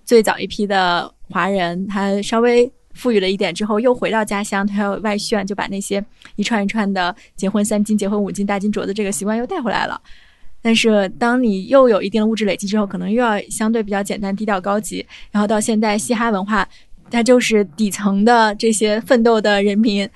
[0.03, 2.71] 最早一批的华人，他稍微。
[2.95, 6.03] 富裕了一点之后，又回到家乡，他要外炫，就把那些
[6.37, 10.01] 一串一串的结婚三金、结婚五金、大金镯子这个习惯又带回来了。
[10.61, 15.05] 但是，当你又有一定的物质累积之后，可能又要相对比较简单、低调、高级。
[15.29, 16.67] 然后到现在，嘻哈文化，
[17.11, 20.09] 它就是底层的这些奋斗的人民，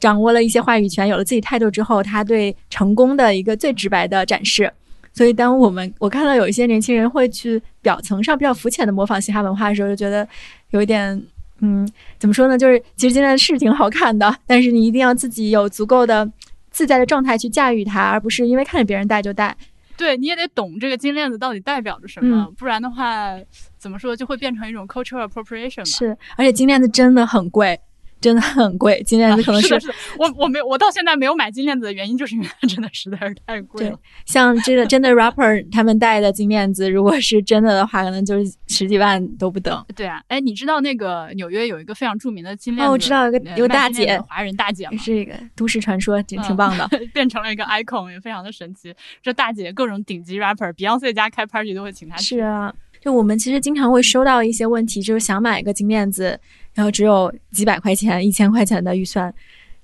[0.00, 4.72] 掌握了一些话语权，有了自己态度之后，他对成功的一个最直白的展示。
[5.12, 10.26] 所以，当我们我看到有一些年轻人会去表层上比较肤浅的模仿嘻哈文化的时候，就觉得
[10.70, 11.22] 有一点。
[11.60, 11.88] 嗯，
[12.18, 12.58] 怎么说呢？
[12.58, 16.30] 就是其实金链子是挺好看的，但是你一定要自己有足够的
[16.70, 19.56] 自在的状态去驾驭它，而不是因为看着别人戴就戴。
[19.96, 23.30] 对，你也得懂这个金链子到底代表着什么，不然的话，
[23.78, 27.80] 怎么说就会变成一种 cultural appropriation 是，而且金链子真的很贵。
[28.20, 29.74] 真的很贵，金链子可能是
[30.18, 33.98] 我我没我到现在没有买金链子的原因，就是因为它真的实在是太贵了。
[34.24, 39.84] 像这个真的 rapper 他们戴的金链子，如果是真的的话，可能就是十几万都不等。
[39.94, 42.88] 对啊，哎，你知道那个纽约有一个非常著名的金链子？
[42.88, 48.92] 哦，我知道有个有大姐，华人大姐，是一个都市传说，挺挺棒的， 变成了一个 icon，也非常的神奇。
[49.22, 52.16] 这大姐各种顶级 rapper，Beyonce 家开 party 都会请她。
[52.16, 56.40] 是啊，就我们其实经常会收到一些问题，就是想买一个金链子。
[56.76, 59.32] 然后只有几百块钱、一千块钱的预算，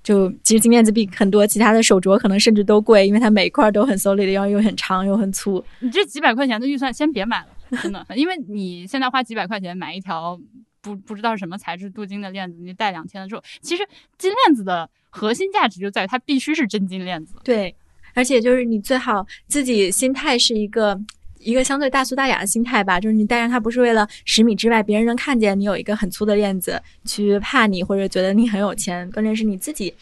[0.03, 5.65] 就其实金链子比很多其他的手镯可能甚至都贵，因为它每一块都很 solid，然后又很长又很粗。
[5.81, 10.39] 你这几百块钱的预算先别买了，真的，因为你现在花几百块钱买一条
[10.83, 13.83] 不不知道是什么材质镀金的链子，你戴两天的时候，其实
[14.19, 17.37] 金链子的核心价值就在于它必须是真金链子。
[17.43, 17.75] 对，
[18.13, 21.01] 而且就是你最好自己心态是一个。
[21.43, 29.93] 一个相对大俗大雅的心态吧，就是你戴上它不是为了十米之外别人能看见你有一个很粗的链子去怕你或者觉得你很有钱，关键是你自己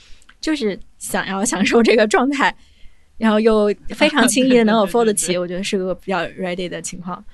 [0.41, 2.55] 就是想要享受这个状态，
[3.19, 7.25] 然后又非常轻易的能 afford 得起，我觉得是个比较 ready 的情况。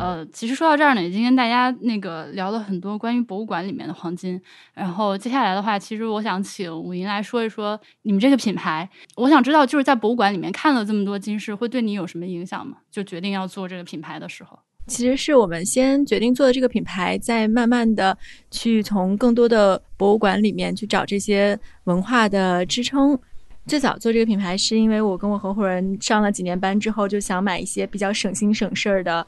[0.00, 4.40] 呃，其实说到这儿呢，已经跟大家那个聊了很多关于博物馆里面的黄金。
[4.72, 8.88] 然后接下来的话，其实我想请武银来说一说你们这个品牌。
[9.16, 12.78] 我想知道，就是在博物馆里面看了这么多金饰，会对你有什么影响吗？
[12.90, 18.16] 就决定要做这个品牌的时候，其实是我们先决定做的这个品牌，再慢慢的
[18.50, 23.18] 去从更多的博物馆里面去找这些文化的支撑。
[23.66, 29.24] 最早做这个品牌，是因为我跟我合伙人上了几年班之后，就想买一些比较省心省事儿的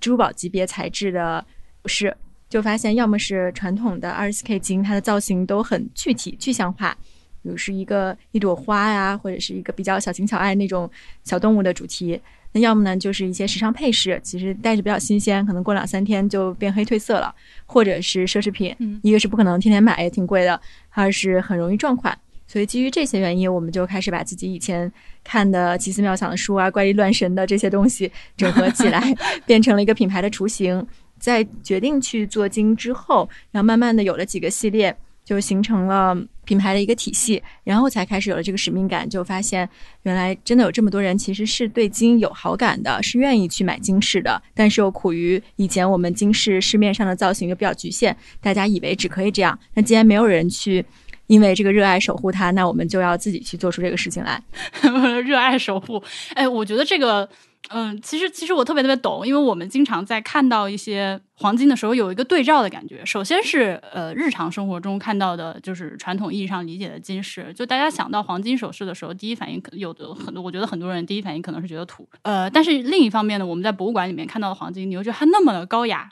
[0.00, 1.44] 珠宝级别材质的
[1.82, 2.16] 首饰，
[2.48, 6.96] 就发现要么是传统的二十四 K 金，它的造型都很具体具象化，
[7.42, 10.90] 比如是一个一朵花呀，或者是一个比较小情小爱那种
[11.24, 12.18] 小动物的主题；
[12.52, 17.34] 那要么呢，就是一些时尚配饰，其实戴着比较新鲜，可能过两三天就变黑褪色了；
[17.66, 20.58] 或者是奢侈品，一个是不可能天天买，也挺贵的；
[20.90, 22.16] 二是很容易撞款。
[22.46, 24.90] 所以基于这些原因，我们就开始把自己以前
[25.24, 30.86] 看的奇思妙想的书啊、怪力乱神的这些东西整合起来， 变成了一个品牌的雏形。
[31.18, 34.94] 在决定去做金之后，然后慢慢的有了几个系列，
[35.24, 39.66] 就形成了品牌的一个体系，然后才开始有了这个使命感，就发现
[40.02, 49.58] 原来真的有这么多人其实是对金有好感的，是愿意去买金饰的，但是又苦于以前我们金饰市面上的造型又比较局限，大家以为只可以这样。
[49.72, 50.84] 那既然没有人去。
[51.26, 54.42] 因为这个热爱守护它，那我们就要自己去做出这个事情来。
[55.24, 56.02] 热爱守护，
[56.34, 57.28] 哎，我觉得这个，
[57.70, 63.04] 嗯，其实其实我特别特别懂，因为我们经常在看到一些黄金的时候，有一个对照的感觉。
[63.04, 72.08] 首先是呃，日常生活中看到的，就是传统意义上理解的金饰，就大家想到黄金首饰的时候，第一反应可有的很多，我觉得很多人第一反应可能是觉得土。
[72.22, 76.08] 呃，但是另一方面呢，我们在博物馆里面看到的黄金，你又觉得它那么的高雅，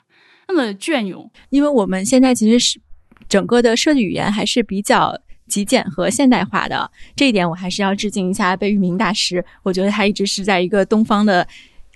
[0.49, 2.81] 那么隽永，因为我们现在其实是。
[3.27, 5.17] 整个的设计语言还是比较
[5.47, 9.43] 极简和现代化的，这一点我还是要致敬一下贝聿铭大师。
[9.63, 11.47] 我觉得他一直是在一个东方的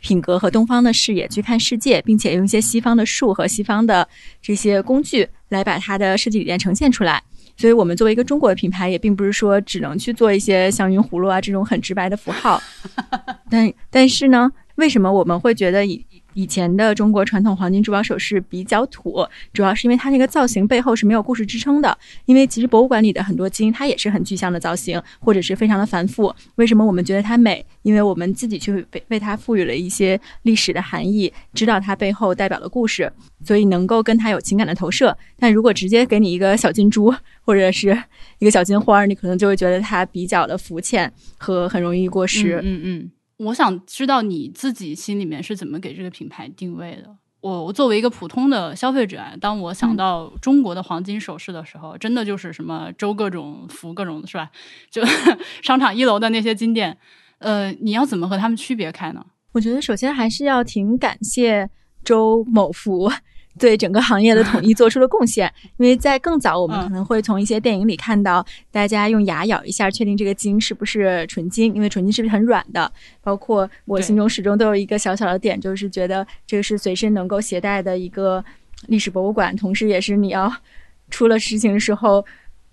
[0.02, 4.08] 品格和东方的视野去看世界，并且用一些西方的术和西方的
[4.42, 7.22] 这些工具来把他的设计理念呈现出来。
[7.58, 12.62] 所以，我们作为一个中国的品牌，也并不是说只能去做一些像云葫芦啊这种很直白的符号。
[13.52, 16.06] 但但是呢，为什么我们会觉得以
[16.40, 21.98] 以前的中国传统黄金珠宝首饰比较土，主要是因为它那个造型背后是没有故事支撑的。
[22.26, 26.34] 因为其实博物馆里的很多金，它也是很具象的造型，或者是非常的繁复。
[26.56, 27.66] 为什么我们觉得它美？
[27.82, 33.12] 因为我们自己去为为它赋予了一些历史的含义，知道它背后代表的故事，
[33.44, 35.18] 所以能够跟它有情感的投射。
[35.38, 37.14] 但如果直接给你一个小金珠
[37.44, 38.02] 或者是
[38.38, 42.62] 一个小金花，你可能就会觉得它比较的肤浅和很容易过时。
[42.64, 43.12] 嗯嗯。
[43.40, 47.16] 我想知道你自己心里面是怎么给这个品牌定位的。
[47.42, 54.52] 我我作为一个普通的消费者，当我想到中国的黄金首饰的时候，真的就是什么周各种福各种是吧？
[54.92, 55.02] 就
[55.64, 56.98] 商场一楼的那些金店，
[57.38, 59.26] 呃，你要怎么和他们区别开呢？
[59.54, 61.70] 我觉得首先还是要挺感谢
[62.04, 63.10] 周某福。
[63.60, 72.92] 对整个行业的统一做出了贡献， 因为在更早，我们可能会从一些电影里看到大家用牙咬一下，确定这个金是不是纯金，因为纯金是不是很软的。
[73.22, 78.44] 包括我心中始终都有一个小小的点，就是觉得这个是随身能够携带的一个
[78.88, 80.52] 历史博物馆，同时也是你要
[81.12, 82.26] 出了事情的时候。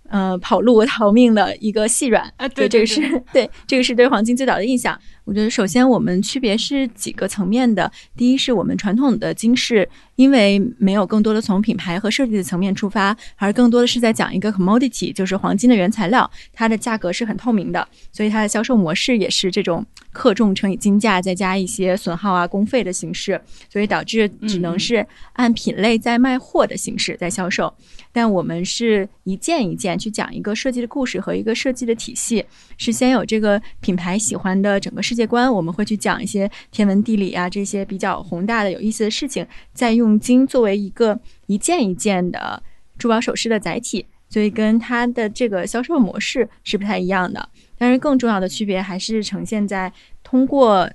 [0.08, 3.00] 呃，跑路逃命的一个细软啊，对，这个是
[3.34, 4.96] 对，这个是对黄金最早的印象。
[5.26, 7.90] 我觉得首先我们区别是几个层面的。
[8.16, 27.74] 第一是我们传统的金饰，因为没有更多的从品牌和设计的层面出发，而更多的是在讲一个 commodity，就是黄金的原材料，它的价格是很透明的，所以它的销售模式也是这种克重乘以金价再加一些损耗啊、工费的形式，所以导致只能是按品类在卖货的形式在销售。
[28.12, 32.42] 但我们是一件一件去讲一个设计的故事和一个设计的体系，
[32.76, 42.62] 是先有这个品牌喜欢的整个世界观，我们会去讲一些天文地理啊这些比较宏大的有意思的事情，再用金作为一个一件一件的
[42.98, 47.48] 珠宝首饰的载体，所以跟它的这个销售模式是不太一样的。
[47.78, 50.90] 但是更重要的区别还是呈现在通过。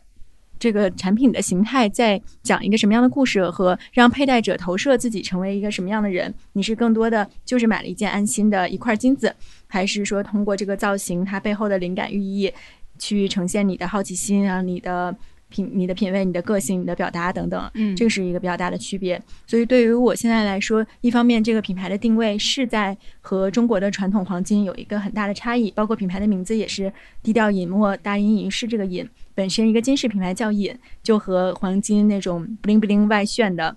[0.62, 6.32] 这个产品的形态在讲一个什么样的故事，和让佩戴者投射自己成为一个什么样的人？
[6.54, 9.36] 你是更多的就是买了一件安心的一块金子，
[9.72, 12.52] 还是说通过这个造型它背后的灵感寓意，
[13.00, 15.16] 去呈现你的好奇心啊、你的
[15.48, 17.72] 品、你的品味、你的个性、你的表达等等？
[17.76, 19.22] 嗯，这个是一个比较大的区别。
[19.48, 26.92] 所以对于我现在来说，一方面这个品牌的定位是在和中国的传统黄金有一个很大的差异，包括品牌的名字也是
[27.24, 29.08] 低调隐没、大隐隐于市这个隐。
[29.34, 33.76] 本身一个金饰品牌叫隐，就和黄金那种 bling bling 外炫的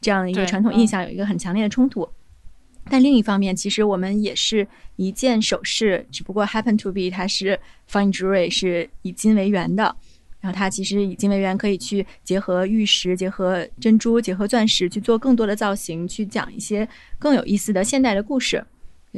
[0.00, 2.08] 这样一个传统印象有一个很强烈的冲突。
[2.90, 4.66] 但另一方面，其实我们也是
[4.96, 7.58] 一件首饰，只不过 happen to be 它是
[7.90, 9.96] fine jewelry 是以金为圆的。
[10.40, 16.86] 然后它其实以金为元，可以去结合玉石、结合珍珠、结合钻石，去做更多的造型，去讲一些
[17.18, 18.62] 更有意思的现代的故事。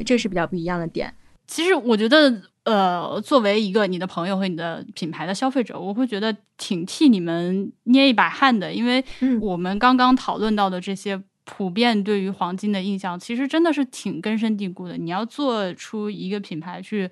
[0.04, 1.12] 这是比较不一样的点。
[1.48, 9.04] 其实我觉得，呃，作为一个你的朋友和你的品牌的消费者，我会觉得挺替你们捏一把汗的，因为
[9.40, 14.98] 我们刚刚讨论到的这些普遍对于黄金的印象，其实真的是挺根深蒂固的。
[14.98, 17.08] 你要做出一个品牌去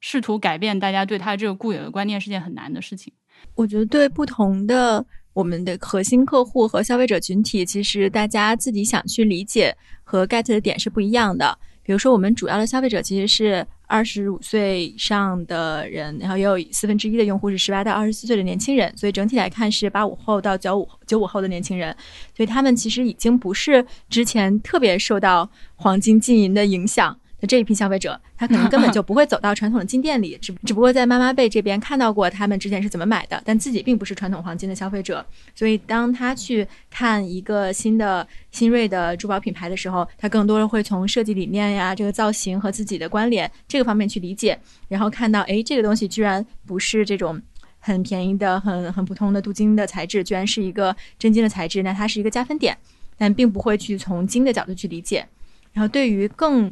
[0.00, 3.10] 试图改变大家对它这个固有的观念，是件很难的事情。
[3.54, 9.74] 我觉得对不同的我们的核心客户和消费者群体，其实大家自己想去理解
[10.04, 11.58] 和 get 的点是不一样的。
[11.82, 21.96] 比如说，我们主要的消费者其实是二十五岁以上的人，然后也有四分之一的用户是十八到二十四岁的年轻人，所以整体来看是八五后到九五九五后的年轻人，
[22.36, 27.18] 所以他们其实已经不是之前特别受到黄金禁银的影响。
[27.40, 35.24] 那这一批消费者，他可能根本就不会走到传统的金店里，只只不过在妈妈辈这边看到过他们之前是怎么买的，但自己并不是传统黄金的消费者，
[35.54, 44.58] 所以当他去看一个新的新锐的珠宝品牌的时候，他更多的会从设计理念呀、这个造型和自己的关联这个方面去理解，
[44.88, 47.40] 然后看到，哎，这个东西居然不是这种
[47.78, 52.76] 很便宜的、很很普通的镀金的材质，居然是一个真金的材质，那它是一个加分点，
[53.16, 55.24] 但并不会去从金的角度去理解，
[55.72, 56.68] 然后对于更。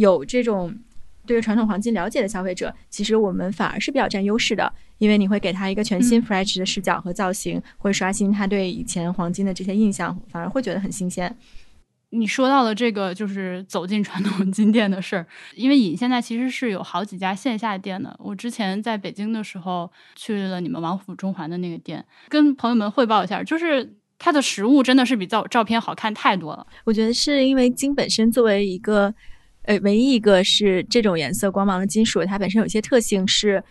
[0.00, 0.74] 有这种
[1.26, 11.36] 对于传统黄金了解的消费者，其实我们反而是比较占优势的，因为你会给他一个全新 fresh 的视角和造型，会刷新他对以前黄金的这些印象，反而会觉得很新鲜。
[12.12, 18.16] 你说到了这个就是走进传统金店的事儿，因为尹现在其实是有好几家线下店的。
[18.18, 26.66] 我之前在北京的时候去了你们王府中环的那个店，跟朋友们汇报一下，就是它的实物真的是比照照片好看太多了。
[26.84, 29.14] 我觉得是因为金本身作为一个。
[29.70, 33.62] 呃，唯一一个是这种颜色光芒的金属，它本身有一些特性是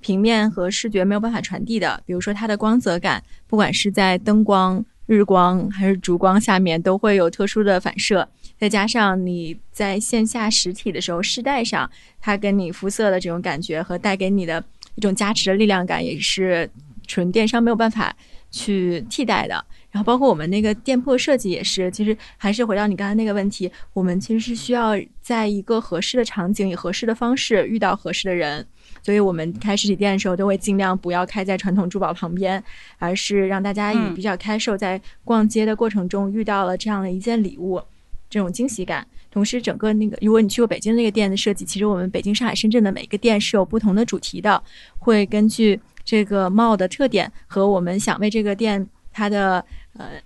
[0.00, 2.02] 平面和视觉没有办法传递的。
[2.04, 8.28] 比如说它的光泽感，不管是在灯光、日光还是烛光下面，都会有特殊的反射。
[8.58, 11.88] 再加上你在线下实体的时候试戴上，
[12.20, 14.64] 它跟你肤色的这种感觉和带给你的
[14.96, 16.68] 一种加持的力量感，也是
[17.06, 18.12] 纯电商没有办法
[18.50, 19.64] 去替代的。
[19.94, 24.90] 然后包括我们那个店铺设计也是，其实还是回到你刚才那个问题，我们其实是需要
[25.22, 28.66] 在一个合适的场景，以合适的方式遇到合适的人，
[29.04, 32.60] 所以我们开实体店的时候都会尽量不要开在传统珠宝旁边，
[32.98, 37.80] 而是让大家以比较开售，在逛街的过程中遇到了这样的一件礼物，
[38.28, 39.06] 这种惊喜感。
[39.30, 44.60] 同时，整个那个如果你去过北京那个店的设计，其实我们北京、上海、深圳的每个店是有不同的主题的，
[44.98, 49.64] 会根据这个帽的特点和我们想为这个店它的。
[49.96, 50.20] 呃，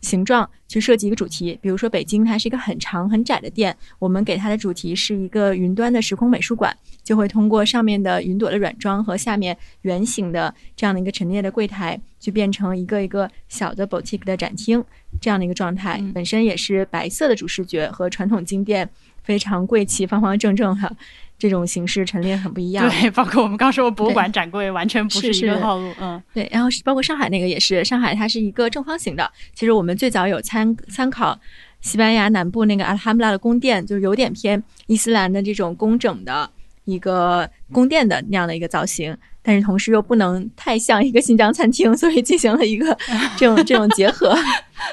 [0.00, 14.84] 形状去设计一个主题，比如说北京，它是一个很长很窄的店，我们给它的主题是一个云端的时空美术馆，就会通过上面的云朵的软装和下面圆形的这样的一个陈列的柜台，去变成一个一个小的 boutique 的展厅
[15.20, 18.88] 这样的一个状态，本身也是白色的主视觉和传统金店
[19.24, 20.96] 非常贵气、方方正正的。
[21.36, 29.28] 这种形式陈列很不一样，对，包括我们刚说博物馆展柜，完全不是一个套路，嗯，对，然后是包括上海那个也是，上海它是一个正方形的。
[29.52, 31.38] 其实我们最早有参参考
[31.80, 36.48] 西班牙南部那个阿拉哈姆拉的宫殿，就是有点偏伊斯兰的这种工整的
[36.84, 42.96] 一个宫殿的那样的一个造型，但是同时又不能太像一个新疆餐厅，所以进行了一个
[43.36, 44.34] 这种这种结合，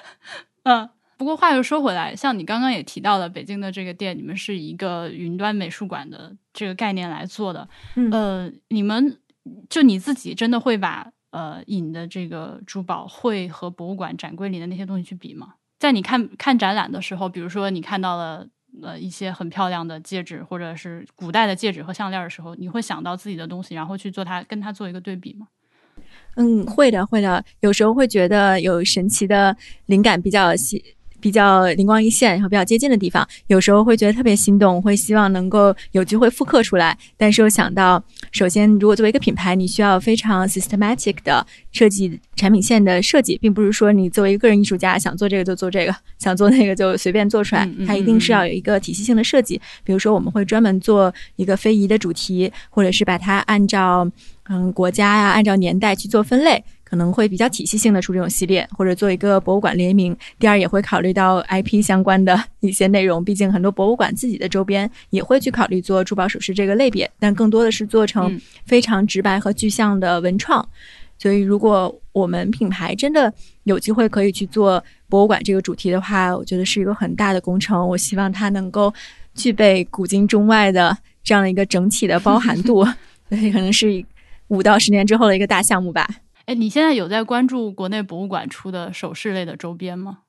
[0.65, 0.89] 嗯。
[1.21, 7.69] 不过话又说回来，像你刚刚也提到了北京的这个店，你们是一个云端美术馆的这个概念来做的。
[8.11, 9.19] 呃，你们
[9.69, 15.53] 就你自己真的会把呃引的这个珠宝会和博物馆展柜里的那些东西去比吗？
[15.77, 18.47] 在你看看展览的时候，比如说你看到了
[18.81, 25.45] 呃一些很漂亮的戒指，或者是古代的戒指和项链的时候，你会想到自己的东西，然后去做它跟它做一个对比吗？
[26.37, 27.45] 嗯，会的，会的。
[27.59, 29.55] 有时候会觉得有神奇的
[29.85, 30.83] 灵感比较细。
[31.21, 36.97] 比较灵光一现，然后比较接近的地方，有时候会觉得特别心动，会希望能够有机会复刻出来。
[37.15, 47.69] 但是又想到，首先，如果作为一个品牌，你需要非常 systematic 的设计产品线的设计，并不是说你作为一个个人艺术家想做这个就做这个，想做那个就随便做出来。
[47.85, 49.61] 它一定是要有一个体系性的设计。
[49.83, 54.09] 比如说，我们会专门做一个非遗的主题，或者是把它按照
[54.49, 56.63] 嗯国家呀，按照年代去做分类。
[56.91, 60.13] 可能会比较体系性的出这种系列，或者做一个博物馆联名。
[60.37, 70.67] 第二，也会考虑到 IP 相关的一些内容，毕竟很多博物馆自己的周边也会去考虑做珠宝首饰这个类别，但更多的是做成非常直白和具象的文创。
[71.17, 73.33] 所以，如果我们品牌真的
[73.63, 77.87] 有机会可以去做博物馆这个主题的话，我觉得是一个很大的工程。
[77.87, 78.93] 我希望它能够
[79.33, 82.83] 具备古今中外的这样的一个整体的包含度，
[83.29, 84.03] 所以可能是
[84.49, 86.05] 五到十年之后的一个大项目吧。
[86.45, 90.19] 哎，你现在有在关注国内博物馆出的首饰类的周边吗？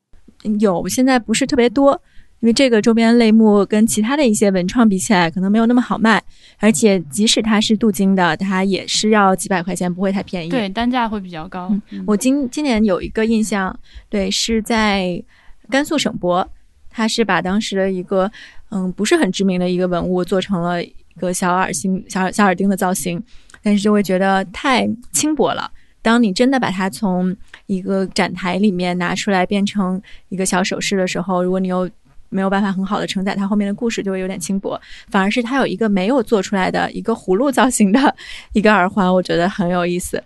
[0.59, 1.93] 有，现在不是特别多，
[2.41, 6.23] 因为这个周边类目跟其他的一些文创比起来，可能没有那么好卖，
[6.59, 10.49] 而且即使它是镀金的，它也是要几百块钱，不会太便宜。
[10.49, 11.73] 对，单价会比较高。
[12.07, 15.23] 我今今年有一个印象，对，是在
[15.71, 16.47] 甘肃省博，
[16.91, 18.31] 他是把当时的一个
[18.71, 23.23] 嗯不是很知名的一个文物做成了一个小耳星、小小耳钉的造型，
[23.63, 25.71] 但是就会觉得太轻薄了。
[26.03, 27.35] 当你真的把它从
[27.67, 31.89] 一个展台里面拿出来变成一个小首饰的时候，如果你又
[32.29, 34.81] 没有办法很好的承载它后面的故事，就会有点轻薄。
[35.11, 38.17] 反而是它有一个没有做出来的一个葫芦造型的
[38.53, 40.23] 一个耳环，我觉得很有意思，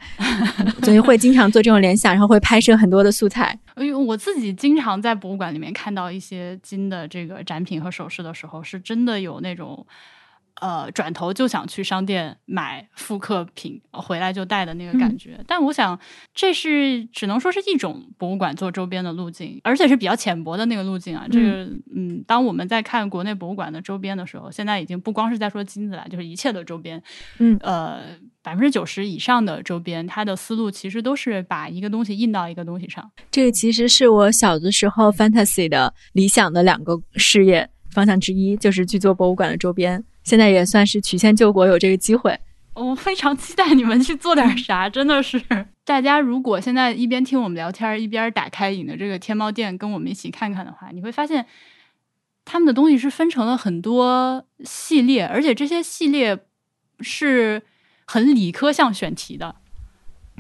[0.83, 3.59] 所以会经常做这种联想，然后会拍摄很多的素材。
[3.77, 9.87] 因为我自己经常在博物馆里面看到一些金的这个展品和首饰的时候，是真的有那种。
[10.61, 15.99] 呃，转头就想去商店买复刻品回来就带的那个感觉，但我想
[16.35, 21.27] 这是只能说是一种博物馆做周边的路径，而且是比较浅薄的那个路径啊。
[21.31, 27.03] 这个，嗯，当我们在看国内博物馆的周边的时候，现在已经不光是在说金子了，就是一切的周边，
[27.39, 33.11] 嗯，呃，百分之九十以上的周边，它的思路其实都是把一个东西印到一个东西上。
[33.31, 40.03] 这个其实是我小的时候 fantasy 的理想的两个事业方向之一，就是去做博物馆的周边。
[40.27, 42.37] 现在也算是曲线救国，有这个机会，
[42.75, 44.89] 我非常期待你们去做点啥。
[44.91, 45.41] 真的是，
[45.85, 51.47] 大家如果现在一边听我们聊天，一边打开你的这个天猫店，跟我们一起看看的话，你会发现
[52.45, 56.37] 他们的东西是分成了很多系列，而且这些系列
[56.99, 57.63] 是
[58.05, 59.55] 很理科向选题的。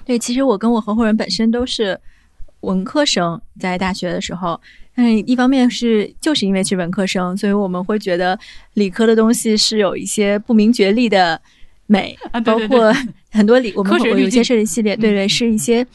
[0.05, 2.01] 对，其实我跟我合伙人本身都是
[2.66, 4.60] 文科生，在大学的时候。
[4.98, 8.38] 嗯，一方面是就是因为是文科生，所以我们会觉得
[8.74, 11.38] 理科的东西是有一些不明觉厉的
[11.86, 12.90] 美，包括
[13.30, 15.86] 很多理我们会有一些设计系列，对对，是一些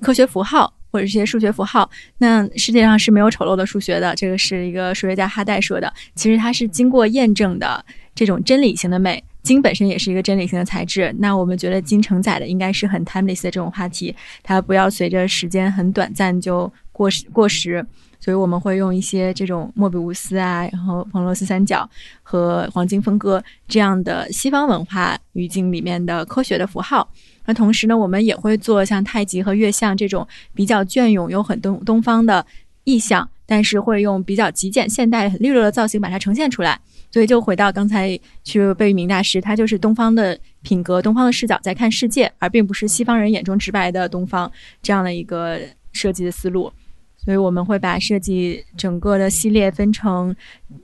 [0.00, 1.88] 科学符号或者一些数学符号。
[2.18, 5.92] 那世界上是没有丑陋的数学的，这个是一个数学家哈代说的。
[6.16, 7.84] 其实它是经过验证的
[8.16, 11.14] 这种真理性的美，金本身也是一个真理性的材质。
[11.18, 17.86] 那我们觉得金承载的应该是很 timeless 的这种话题，它不要随着时间很短暂就过时过时。
[18.18, 21.86] 所以我们会用一些这种莫比乌斯啊，然后彭罗斯三角
[22.22, 27.06] 和黄金分割这样的西方文化语境里面的科学的符号。
[27.44, 32.46] 那同时呢，我们也会做像太极和月相这种比较隽永又很东东方的
[32.84, 36.80] 意象，但是会用比较极简现代、很利落的造型把它呈现出来。
[37.14, 44.50] 所以就回到刚才去贝聿铭大师，他就是东方的品格、东方的视角在看世界，而并不是西方人眼中直白的东方
[44.82, 45.60] 这样的一个
[45.92, 46.72] 设计的思路。
[47.16, 50.34] 所以我们会把设计整个的系列分成，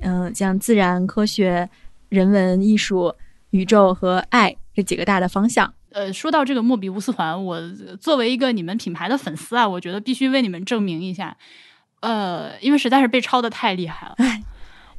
[0.03, 1.69] 嗯，像自然科学、
[2.11, 3.13] 人文艺术、
[3.51, 5.75] 宇宙和爱这几个大的方向。
[5.91, 7.61] 呃，说到这个莫比乌斯环，我
[8.01, 11.37] 作为一个你们品牌的粉丝啊，我觉得必须为你们证明一下。
[12.03, 14.15] 呃，因为实在是被抄的太厉害了，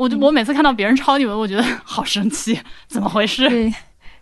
[0.02, 3.48] 我就我每次看到别人抄你们，我觉得 好生气，怎么回事？
[3.48, 3.72] 对，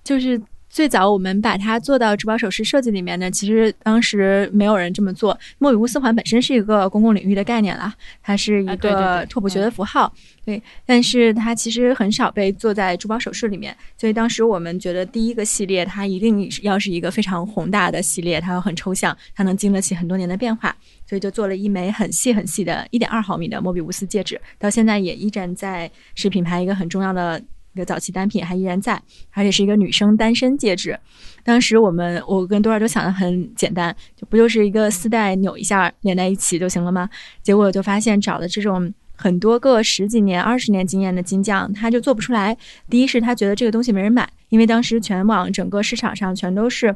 [0.04, 0.42] 就是。
[0.70, 5.38] 最早我们把它做到珠宝首饰设计里面呢，其实当时没有人这么做。
[5.58, 10.14] 莫比乌斯环本身是一个公共领域的概念啦，它是一个拓扑学的符号，
[10.46, 10.62] 对。
[10.86, 20.76] 但是它其实很少被做在珠宝首饰里面，所以当时我们觉得第一个系列它一定要是一个非常宏大的系列，它要很抽象，它能经得起很多年的变化，
[21.08, 27.42] 所以就做了一枚很细很细的一点二毫米的莫比乌斯戒指，到现在也依然在是品牌一个很重要的。
[27.80, 29.02] 一个早期单品还依然在，
[29.32, 31.00] 而且是一个女生单身戒指。
[31.46, 37.10] 当时我们我跟多少都想的很简单，就不就是一个丝带扭一下连在一起就行了吗？
[37.42, 42.56] 结果就发现找的这种很多个十几年、二十年经验的金匠，他就做不出来。
[42.90, 46.94] 第一是他觉得这个东西没人买，因为当时全网整个市场上全都是，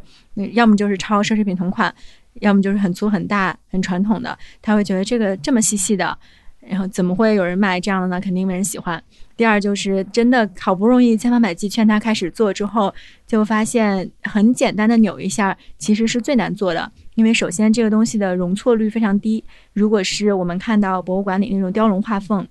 [0.52, 1.96] 要么就是抄奢侈品同款，
[2.42, 6.18] 要么就是很粗很大很传统的，他会觉得这个这么细细的。
[6.66, 8.22] 然后怎么会有人买这样的呢？
[8.22, 9.04] 肯定没人喜欢。
[9.36, 12.94] 第二就是真的好不容易千方百计劝他开始做之后，
[13.26, 19.44] 就发现很简单的扭一下其实是最难做的，因为首先这个东西的容错率非常低。
[19.74, 22.48] 如果是我们看到博物馆里那种雕龙画凤，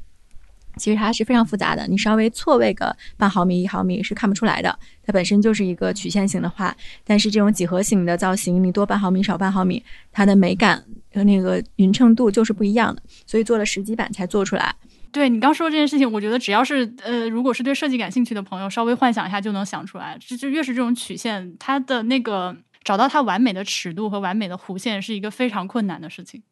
[0.76, 4.78] 其实它是非常复杂的，你稍微错位个半毫米一毫米是看不出来的。
[5.04, 6.74] 它本身就是一个曲线型的画，
[7.04, 10.82] 但是这种几何型的造型，你多半毫米少半毫米，它的美感。
[11.14, 14.74] 和那个匀称度就是不一样的，所以做了十几版才做出来。
[15.12, 20.16] 对你刚说这件事情，我觉得只要是呃，如果是对设计感兴趣的朋友，稍微幻想一下就能想出来。
[20.18, 26.42] 就就越是这种曲线，它的那个找到它完美的尺度和完美的弧线，是一个非常困难的事情。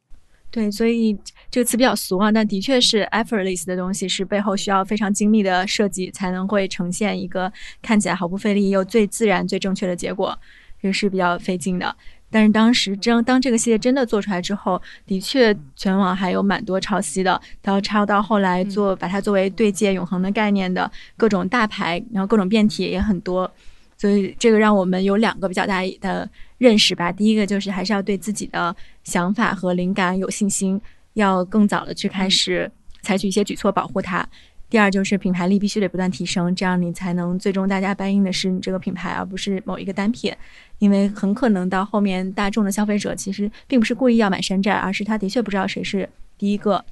[0.50, 1.16] 对，所以
[1.50, 7.50] 这个词比较俗啊，但的确是 effortless 的东西，是背后需要非常精密的设计，才能会呈现一个
[7.80, 10.38] 看起来毫不费力又最自然、最正确的结果，
[10.82, 11.96] 这个是比较费劲的。
[12.30, 23.50] 但是当时真当这个系列真的做出来之后，的确全网还有蛮多抄袭的，到抄到后来做把它作为对接永恒的概念的各种大牌，然后各种变体也很多，
[23.96, 26.28] 所以这个让我们有两个比较大的
[26.58, 27.10] 认识吧。
[27.10, 30.80] 第一个就是还是要对自己的想法和灵感有信心，
[31.14, 32.70] 要更早的去开始
[33.02, 34.26] 采取一些举措保护它。
[34.70, 40.32] 第二就是品牌力必须得不断提升，这样你才能最终大家搬运的是你这个品牌，而不是某一个单品。
[40.78, 46.08] 因为很可能到后面大众的消费者其实并不是故意要买山寨，而是他的确不知道谁是
[46.38, 46.82] 第一个，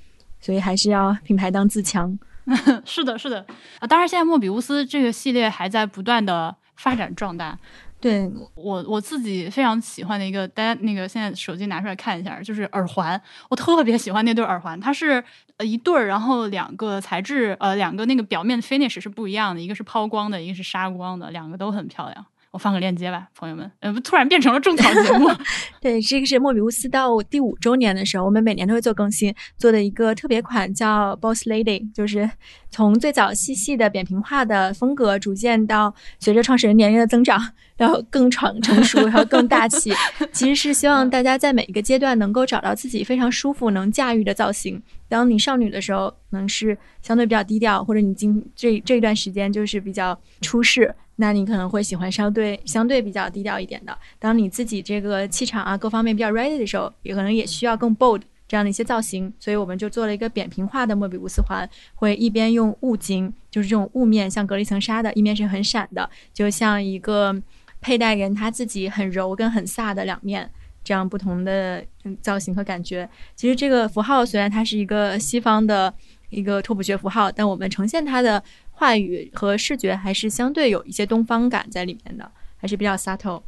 [0.41, 2.19] 所以还是要品牌当自强。
[2.85, 3.47] 是的，是的
[3.79, 3.87] 啊。
[3.87, 7.59] 当然，现在莫比乌斯这个系列还在不断的发展壮大。
[8.01, 13.21] 对我我自己非常喜欢的一个，大家那个现在手机拿出来看一下，就是耳环。
[13.49, 15.23] 我特别喜欢那对耳环，它是
[15.65, 22.25] 一对儿，然后两个材质呃两个那个表面的 finish 是不一样的，一个是抛光的，一个是砂光的，两个都很漂亮。
[22.59, 23.71] 放个链接吧，朋友们。
[23.81, 25.31] 呃，突然变成了种草节目。
[25.81, 32.29] 对，这个是莫比乌斯到第五周年的时候，我们每年都会做更新，做的一个特别款叫 Boss Lady，就是
[32.71, 37.41] 从最早细细的扁平化的风格，逐渐到随着创始人年龄的增长，
[37.77, 39.93] 然后更成成熟，然后更大气。
[40.33, 44.83] 其实是希望大家在每一个阶段能够找到自己非常舒服、能驾驭的造型。
[45.09, 50.95] 当你少女的时候，能是相对比较低调，或者你今这这一段时间就是比较出世。
[51.21, 53.97] 那你可能会喜欢相对相对比较低调一点的。
[54.21, 59.33] 当你自己这个气场啊各方面比较 ready 的时候，也可能也需要更 bold 这样的一些造型。
[59.41, 67.35] 所以我们就做了一个扁平化的莫比乌斯环，会一边用雾晶，就是这种雾面像隔离层纱的，一面是很闪的，就像一个
[67.81, 70.49] 佩戴人他自己很柔跟很飒的两面，
[70.85, 71.85] 这样不同的
[72.23, 73.09] 造型和感觉。
[73.35, 75.93] 其实这个符号虽然它是一个西方的
[76.31, 78.41] 一个拓扑学符号，但我们呈现它的。
[78.79, 83.43] 话语和视觉还是相对有一些东方感在里面的，还是比较 subtle。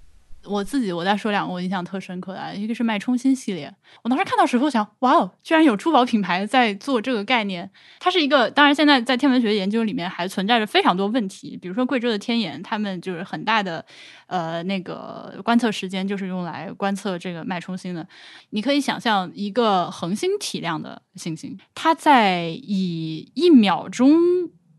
[0.44, 3.72] 我自己我再说两个我印象特深刻的，一个是脉冲星系列。
[4.02, 7.70] 我当时看到时候想，哇哦，居然有珠宝品牌在做这个概念。
[8.00, 13.84] 它是一个，当然现在在天文学研究里面还存在着非常多问题，比如说贵州的天眼，他们就是很大的
[14.26, 18.04] 呃那个观测时间就是用来观测这个脉冲星的。
[18.48, 24.18] 你可以想象一个恒星体量的行星，它在以一秒钟。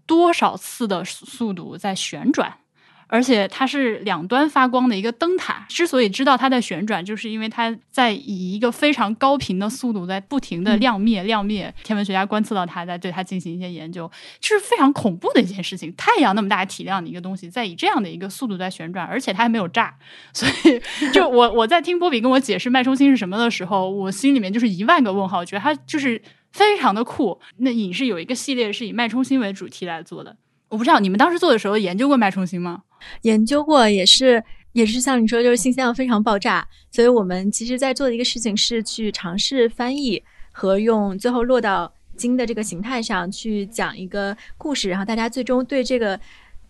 [0.05, 2.53] 多少次的速度在旋转，
[3.07, 5.65] 而且它是两端发光的一个灯塔。
[5.69, 11.73] 之所以知道它在旋转，就是因为它在以一个非常高频的速度在不停的亮灭亮灭。
[11.83, 15.93] 天文学家观测到它，在对它进行一些研究，这是非常恐怖的一件事情。
[15.95, 19.93] 太阳那么大体量的一个东西，在以这样的一个速度在旋转，而且它还没有炸。
[20.33, 25.39] 所以，就我我在听波比跟我解释脉冲星是什么的时候，我心里面就是一万个问号。
[25.39, 26.21] 我觉得它就是。
[26.51, 27.39] 非常的酷。
[27.57, 30.35] 那影视有一个系列是以脉冲星为主题来做的，
[30.69, 32.83] 我不知道你们当时做的时候研究过脉冲星吗？
[33.23, 34.43] 研究过，也是
[34.73, 36.67] 也是像你说，就是信息量非常爆炸。
[36.91, 40.21] 所以我们其实在做的一个事情是去尝试翻译
[40.51, 46.19] 和用最后落到金的这个形态上去讲一个故事，然后大家最终对这个。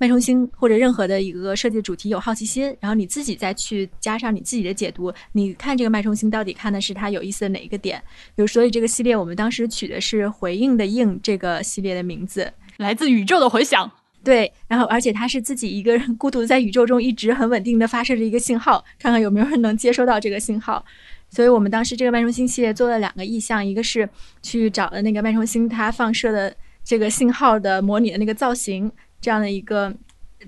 [0.02, 8.02] 脉冲星或者任何的一个设计主题有好奇心，然后你自己再去加上你自己的解读，你看这个脉冲星到底看的是它有意思的哪一个点？
[8.36, 13.92] 比如，所以这个系列我们当时取的是“回应的应”这个系列的名字，来自宇宙的回响。
[14.24, 20.84] 对，然后而且它是自己一个人孤独在宇宙中一直很稳定的发射着一个信号，看看有没有人能接收到这个信号。
[21.30, 24.10] 所以我们当时这个脉冲星系列做了两个意向，一个是
[24.42, 28.92] 去找的那个脉冲星它放射的这个信号的模拟的那个造型。
[29.22, 29.94] 这样的一个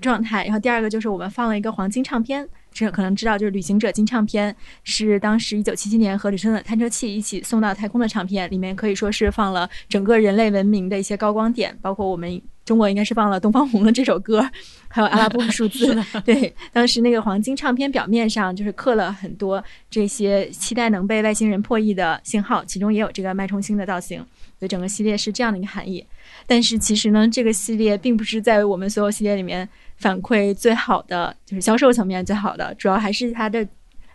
[0.02, 14.44] 状态，然后第二个就是我们放了一个黄金唱片，这可能知道就是旅行者金唱片，是当时一九七七年和旅程的探测器一起送到太空的唱片，里面可以说是放了整个人类文明的一些高光点，包括我们中国应该是放了东方红的这首歌，
[14.88, 15.96] 还有阿拉伯数字。
[16.24, 24.24] 对，当时那个黄金唱片表面上就是刻了很多这些期待能被外星人破译的信号，其中也有这个脉冲星的造型，
[24.58, 26.06] 所以整个系列是这样的一个含义。
[26.46, 33.66] 但是其实呢，这个系列并不是在我们所有系列里面反馈最好的，就是销售层面最好的，主要还是它的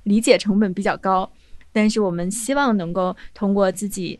[0.04, 1.30] 理解成本比较高。
[1.72, 4.20] 但是我们希望能够通过自己。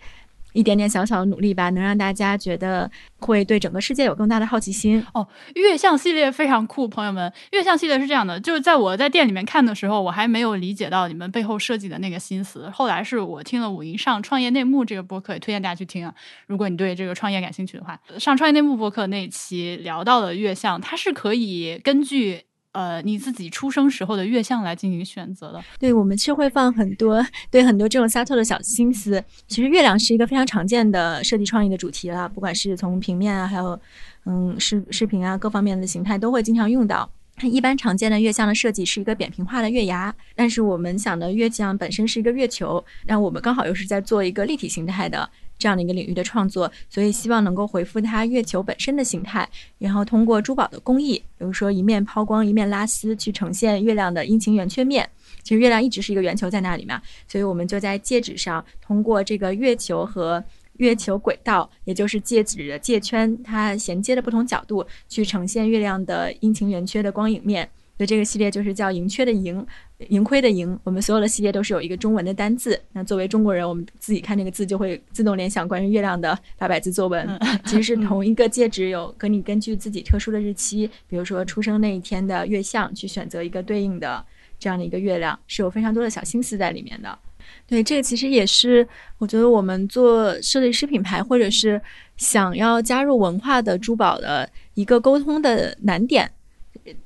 [0.54, 2.90] 一点点小小的努力吧，能让大家觉得
[3.20, 5.28] 会对整个世界有更大的好奇心哦。
[5.56, 12.70] 月相系列非常酷，朋友们，月相系列是这样的，就是在我在店里面看的时候，我还没有理解到你们背后设计的那个心思。
[12.72, 16.14] 后来是我听了武银上创业内幕这个播客，也推荐大家去听啊。
[16.48, 22.49] 如果你对这个创业感兴趣的话，上创业内幕播客那期聊到了月相，它是可以根据。
[22.80, 25.62] 呃，你自己出生时候的月相来进行选择的。
[25.78, 27.22] 对，我们是会放很多
[27.52, 29.22] 对很多这种沙特的小心思。
[29.50, 33.78] 其实月亮是一个非常常见的设计创意的主题啦，不管是从平面啊，还有
[34.26, 37.10] 嗯视视频啊各方面的形态，都会经常用到。
[37.48, 55.08] 一般常见的月相的设计是一个扁平化的月牙，但是我们想的月相本身是一个月球，那我们刚好又是在做一个立体形态的这样的一个领域的创作，所以希望能够回复它月球本身的形态，然后通过珠宝的工艺，比如说一面抛光，一面拉丝，去呈现月亮的阴晴圆缺面。
[55.42, 60.44] 其实月亮一直是一个圆球在那里嘛，所以我们就在戒指上通过这个月球和
[60.80, 67.70] 月球轨道，也就是戒指的戒圈，它衔接的不同角度，去呈现月亮的阴晴圆缺的光影面。
[67.98, 69.68] 所以这个系列就是叫盈缺的盈，
[70.08, 70.80] 盈亏的盈。
[70.86, 72.82] 我们所有的系列都是有一个中文的单字。
[72.94, 77.28] 那作为中国人，我们自己看这个字就会自动联想关于月亮的八百字作文。
[77.66, 84.26] 其实是同一个戒指有可你根据自己特殊的日期，比如说出生那一天的月相，去选择一个对应的
[84.58, 87.20] 这样的一个月亮，是有非常多的小心思在里面的。
[87.68, 88.88] 对，这个其实也是
[89.18, 91.82] 我觉得我们做设计师品牌，或者是
[92.18, 96.32] 想要加入文化的珠宝的一个沟通的难点。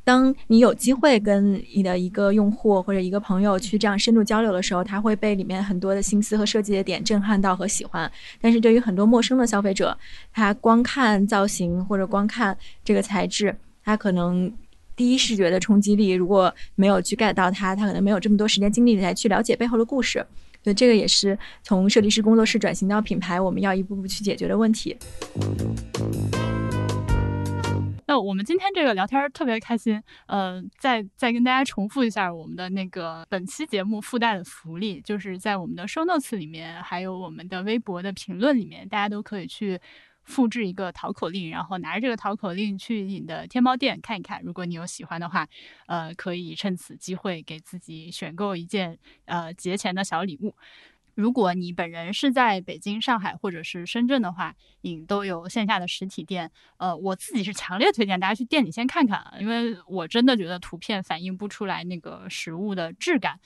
[0.03, 8.09] 当你有机会跟你的一个用户或者一个朋友去这样深度交流的时候，他会被里面很多的心思和设计的点震撼到和喜欢。
[8.39, 9.97] 但是对于很多陌生的消费者，
[10.31, 14.49] 他光看造型或者光看这个材质，他可能
[14.95, 20.25] 第一视觉的冲击力如果没有去 get 到它，他可能没有这么多时间精力来去了解背后的故事。
[20.63, 24.95] 所以这个也是从设计师工作室转型到品牌，我们要一步步去解决的问题。
[28.05, 39.79] 那我们今天这个聊天特别开心，呃，再再跟大家重复一下我们的那个本期节目附带的福利，就是在我们的 show notes 里面，还有我们的微博的评论里面，大家都可以去
[40.23, 45.47] 复制一个淘口令，然后拿着这个淘口令去你的天猫店看一看，如果你有喜欢的话，
[45.87, 50.55] 呃，可以趁此机会给自己选购一件呃节前的小礼物。
[51.15, 56.49] 如果你本人是在北京、上海或者是深圳的话，影都有线下的实体店。
[56.77, 63.39] 呃，我自己是强烈推荐大家去店里先看看，因为我真的觉得图片反映不出来那个实物的质感。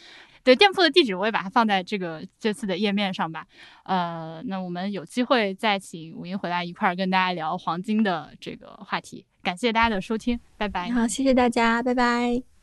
[0.47, 3.45] 对，店铺的地址我也把它放在这个这次的页面上吧。
[3.83, 9.25] 呃，那我们有机会再请吴英回来一块儿跟大家聊黄金的这个话题。
[9.43, 10.89] 感谢大家的收听，拜拜。
[10.91, 12.56] 好，谢谢大家，拜拜。